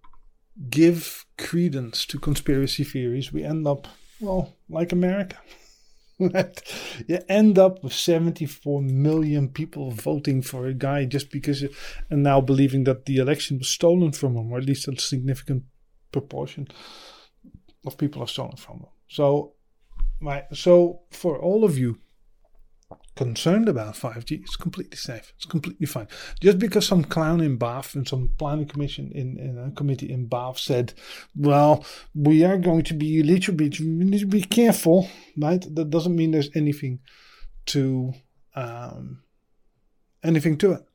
give 0.69 1.25
credence 1.37 2.05
to 2.07 2.19
conspiracy 2.19 2.83
theories, 2.83 3.33
we 3.33 3.43
end 3.43 3.67
up, 3.67 3.87
well, 4.19 4.55
like 4.69 4.91
America. 4.91 5.37
you 7.07 7.19
end 7.27 7.57
up 7.57 7.83
with 7.83 7.93
74 7.93 8.81
million 8.81 9.49
people 9.49 9.91
voting 9.91 10.41
for 10.41 10.67
a 10.67 10.73
guy 10.73 11.05
just 11.05 11.31
because, 11.31 11.63
and 12.09 12.23
now 12.23 12.41
believing 12.41 12.83
that 12.85 13.05
the 13.05 13.17
election 13.17 13.57
was 13.57 13.69
stolen 13.69 14.11
from 14.11 14.35
him, 14.35 14.51
or 14.51 14.59
at 14.59 14.65
least 14.65 14.87
a 14.87 14.99
significant 14.99 15.63
proportion 16.11 16.67
of 17.85 17.97
people 17.97 18.21
are 18.21 18.27
stolen 18.27 18.57
from 18.57 18.77
him. 18.77 18.89
So, 19.07 19.53
my 20.19 20.43
so 20.53 21.01
for 21.11 21.39
all 21.39 21.63
of 21.63 21.77
you 21.77 21.99
concerned 23.15 23.67
about 23.69 23.95
5G, 23.95 24.41
it's 24.41 24.55
completely 24.55 24.97
safe. 24.97 25.33
It's 25.35 25.45
completely 25.45 25.85
fine. 25.85 26.07
Just 26.39 26.59
because 26.59 26.87
some 26.87 27.03
clown 27.03 27.41
in 27.41 27.57
Bath 27.57 27.95
and 27.95 28.07
some 28.07 28.31
planning 28.37 28.67
commission 28.67 29.11
in, 29.13 29.37
in 29.37 29.57
a 29.57 29.71
committee 29.71 30.11
in 30.11 30.27
Bath 30.27 30.57
said, 30.57 30.93
well, 31.35 31.85
we 32.15 32.43
are 32.43 32.57
going 32.57 32.83
to 32.83 32.93
be 32.93 33.19
a 33.19 33.23
little 33.23 33.53
bit, 33.53 33.79
we 33.79 33.85
need 33.85 34.19
to 34.19 34.25
be 34.25 34.41
careful, 34.41 35.09
right? 35.37 35.63
That 35.75 35.89
doesn't 35.89 36.15
mean 36.15 36.31
there's 36.31 36.55
anything 36.55 36.99
to, 37.67 38.13
um, 38.55 39.23
anything 40.23 40.57
to 40.59 40.73
it. 40.73 40.85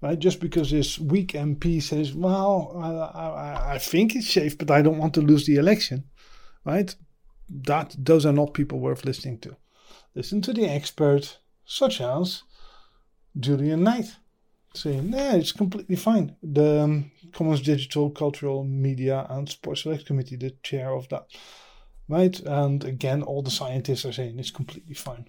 Right, 0.00 0.18
just 0.18 0.40
because 0.40 0.70
this 0.70 0.96
weak 0.96 1.32
MP 1.32 1.82
says, 1.82 2.14
"Well, 2.14 2.76
I, 2.78 2.90
I, 3.18 3.74
I 3.74 3.78
think 3.78 4.14
it's 4.14 4.30
safe, 4.30 4.56
but 4.56 4.70
I 4.70 4.80
don't 4.80 4.98
want 4.98 5.14
to 5.14 5.20
lose 5.20 5.44
the 5.46 5.56
election," 5.56 6.04
right? 6.64 6.94
That 7.48 7.96
those 7.98 8.24
are 8.24 8.32
not 8.32 8.54
people 8.54 8.78
worth 8.78 9.04
listening 9.04 9.38
to. 9.40 9.56
Listen 10.16 10.40
to 10.40 10.54
the 10.54 10.64
expert, 10.64 11.36
such 11.66 12.00
as 12.00 12.42
Julian 13.38 13.84
Knight, 13.84 14.16
saying, 14.74 15.12
yeah, 15.12 15.34
it's 15.34 15.52
completely 15.52 15.96
fine. 15.96 16.34
The 16.42 16.84
um, 16.84 17.10
Commons 17.34 17.60
Digital, 17.60 18.08
Cultural, 18.08 18.64
Media 18.64 19.26
and 19.28 19.46
Sports 19.46 19.82
Select 19.82 20.06
Committee, 20.06 20.36
the 20.36 20.54
chair 20.62 20.94
of 20.94 21.06
that, 21.10 21.26
right? 22.08 22.40
And 22.40 22.82
again, 22.82 23.22
all 23.22 23.42
the 23.42 23.50
scientists 23.50 24.06
are 24.06 24.12
saying 24.12 24.38
it's 24.38 24.50
completely 24.50 24.94
fine. 24.94 25.28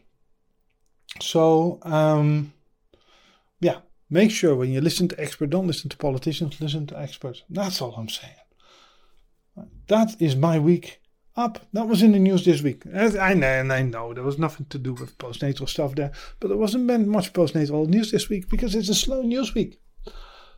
So, 1.21 1.79
um, 1.81 2.53
yeah, 3.59 3.79
make 4.09 4.31
sure 4.31 4.55
when 4.55 4.71
you 4.71 4.79
listen 4.79 5.09
to 5.09 5.19
experts, 5.19 5.51
don't 5.51 5.67
listen 5.67 5.89
to 5.89 5.97
politicians, 5.97 6.61
listen 6.61 6.87
to 6.87 6.97
experts. 6.97 7.43
That's 7.49 7.81
all 7.81 7.93
I'm 7.95 8.07
saying. 8.07 8.33
That 9.89 10.21
is 10.21 10.37
my 10.37 10.59
week 10.59 11.01
up. 11.37 11.59
That 11.73 11.87
was 11.87 12.01
in 12.01 12.11
the 12.11 12.19
news 12.19 12.43
this 12.43 12.61
week. 12.61 12.83
I 12.93 13.33
know, 13.33 13.47
and 13.47 13.71
I 13.71 13.83
know 13.83 14.13
there 14.13 14.23
was 14.23 14.39
nothing 14.39 14.65
to 14.69 14.77
do 14.77 14.93
with 14.93 15.17
postnatal 15.17 15.69
stuff 15.69 15.95
there, 15.95 16.11
but 16.39 16.47
there 16.49 16.57
wasn't 16.57 16.87
been 16.87 17.07
much 17.07 17.31
postnatal 17.33 17.87
news 17.87 18.11
this 18.11 18.27
week 18.27 18.49
because 18.49 18.75
it's 18.75 18.89
a 18.89 18.95
slow 18.95 19.21
news 19.21 19.53
week. 19.53 19.79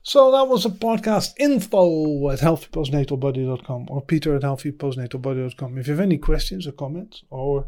So 0.02 0.32
that 0.32 0.48
was 0.48 0.66
a 0.66 0.70
podcast 0.70 1.34
info 1.38 2.30
at 2.30 2.40
healthypostnatalbody.com 2.40 3.88
or 3.90 4.02
peter 4.02 4.36
at 4.36 4.44
healthypostnatalbody.com. 4.44 5.78
If 5.78 5.88
you 5.88 5.94
have 5.94 6.00
any 6.00 6.18
questions 6.18 6.66
or 6.66 6.72
comments 6.72 7.24
or 7.30 7.68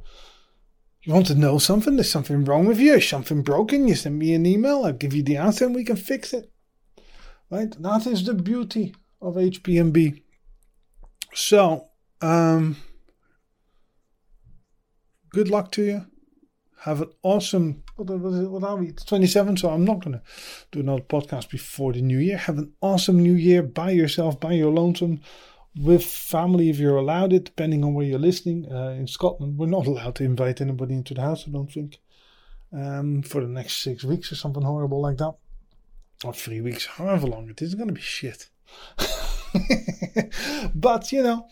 you 1.04 1.14
want 1.14 1.28
to 1.28 1.36
know 1.36 1.58
something, 1.58 1.96
there's 1.96 2.10
something 2.10 2.46
wrong 2.46 2.66
with 2.66 2.80
you, 2.80 3.02
something 3.02 3.42
broken, 3.42 3.88
you 3.88 3.96
send 3.96 4.18
me 4.18 4.34
an 4.34 4.46
email, 4.46 4.86
I'll 4.86 4.94
give 4.94 5.14
you 5.14 5.24
the 5.24 5.38
answer 5.38 5.66
and 5.66 5.76
we 5.76 5.84
can 5.84 5.98
fix 5.98 6.34
it. 6.34 6.52
Right? 7.50 7.76
That 7.82 8.08
is 8.08 8.24
the 8.24 8.34
beauty 8.34 8.96
of 9.22 9.36
HPNB. 9.36 10.22
So, 11.34 11.90
um, 12.22 12.78
good 15.32 15.50
luck 15.50 15.72
to 15.72 15.84
you. 15.84 16.06
Have 16.82 17.02
an 17.02 17.12
awesome. 17.22 17.84
What, 17.96 18.10
are 18.64 18.78
we? 18.78 18.88
It's 18.88 19.06
27, 19.06 19.58
so 19.58 19.70
I'm 19.70 19.86
not 19.86 20.04
going 20.04 20.14
to 20.14 20.22
do 20.72 20.80
another 20.80 21.04
podcast 21.04 21.50
before 21.50 21.94
the 21.94 22.02
new 22.02 22.18
year. 22.18 22.38
Have 22.38 22.58
an 22.58 22.74
awesome 22.82 23.20
new 23.20 23.34
year 23.34 23.62
by 23.62 23.92
yourself, 23.92 24.40
by 24.40 24.54
your 24.54 24.72
lonesome, 24.72 25.22
with 25.76 26.04
family 26.04 26.72
if 26.72 26.80
you're 26.80 26.98
allowed 26.98 27.34
it, 27.34 27.46
depending 27.46 27.84
on 27.84 27.94
where 27.94 28.06
you're 28.06 28.18
listening. 28.18 28.66
Uh, 28.72 28.96
in 28.98 29.06
Scotland, 29.06 29.60
we're 29.60 29.68
not 29.68 29.86
allowed 29.86 30.16
to 30.16 30.24
invite 30.24 30.60
anybody 30.60 30.96
into 30.96 31.14
the 31.14 31.22
house, 31.22 31.48
I 31.48 31.52
don't 31.52 31.72
think, 31.72 32.00
um, 32.74 33.22
for 33.22 33.42
the 33.42 33.48
next 33.48 33.84
six 33.84 34.04
weeks 34.04 34.32
or 34.32 34.36
something 34.36 34.64
horrible 34.64 35.02
like 35.02 35.18
that. 35.18 35.36
Or 36.24 36.34
three 36.34 36.62
weeks, 36.62 36.86
however 36.88 37.28
long 37.28 37.50
it 37.50 37.62
is, 37.62 37.76
going 37.76 37.90
to 37.90 37.94
be 37.94 38.02
shit. 38.02 38.50
but, 40.76 41.12
you 41.12 41.22
know, 41.22 41.48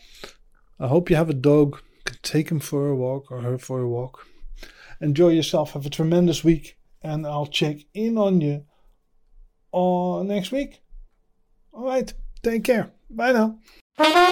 I 0.80 0.88
hope 0.88 1.08
you 1.08 1.14
have 1.14 1.30
a 1.30 1.34
dog. 1.34 1.80
Take 2.22 2.50
him 2.50 2.60
for 2.60 2.88
a 2.88 2.96
walk 2.96 3.30
or 3.30 3.40
her 3.40 3.58
for 3.58 3.80
a 3.80 3.88
walk. 3.88 4.26
Enjoy 5.00 5.28
yourself. 5.28 5.72
Have 5.72 5.86
a 5.86 5.90
tremendous 5.90 6.44
week. 6.44 6.76
And 7.02 7.26
I'll 7.26 7.46
check 7.46 7.78
in 7.94 8.18
on 8.18 8.40
you 8.40 8.64
on 9.72 10.28
next 10.28 10.52
week. 10.52 10.82
All 11.72 11.84
right. 11.84 12.12
Take 12.42 12.64
care. 12.64 12.90
Bye 13.10 13.32
now. 13.32 14.26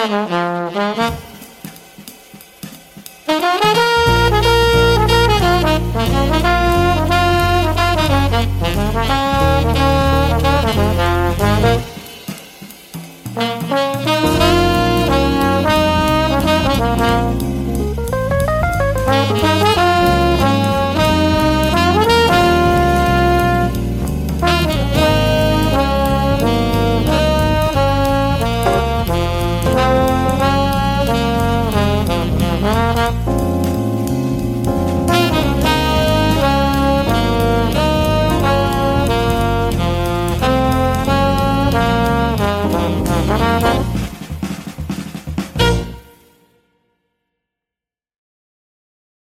Mm-hmm. 0.00 0.49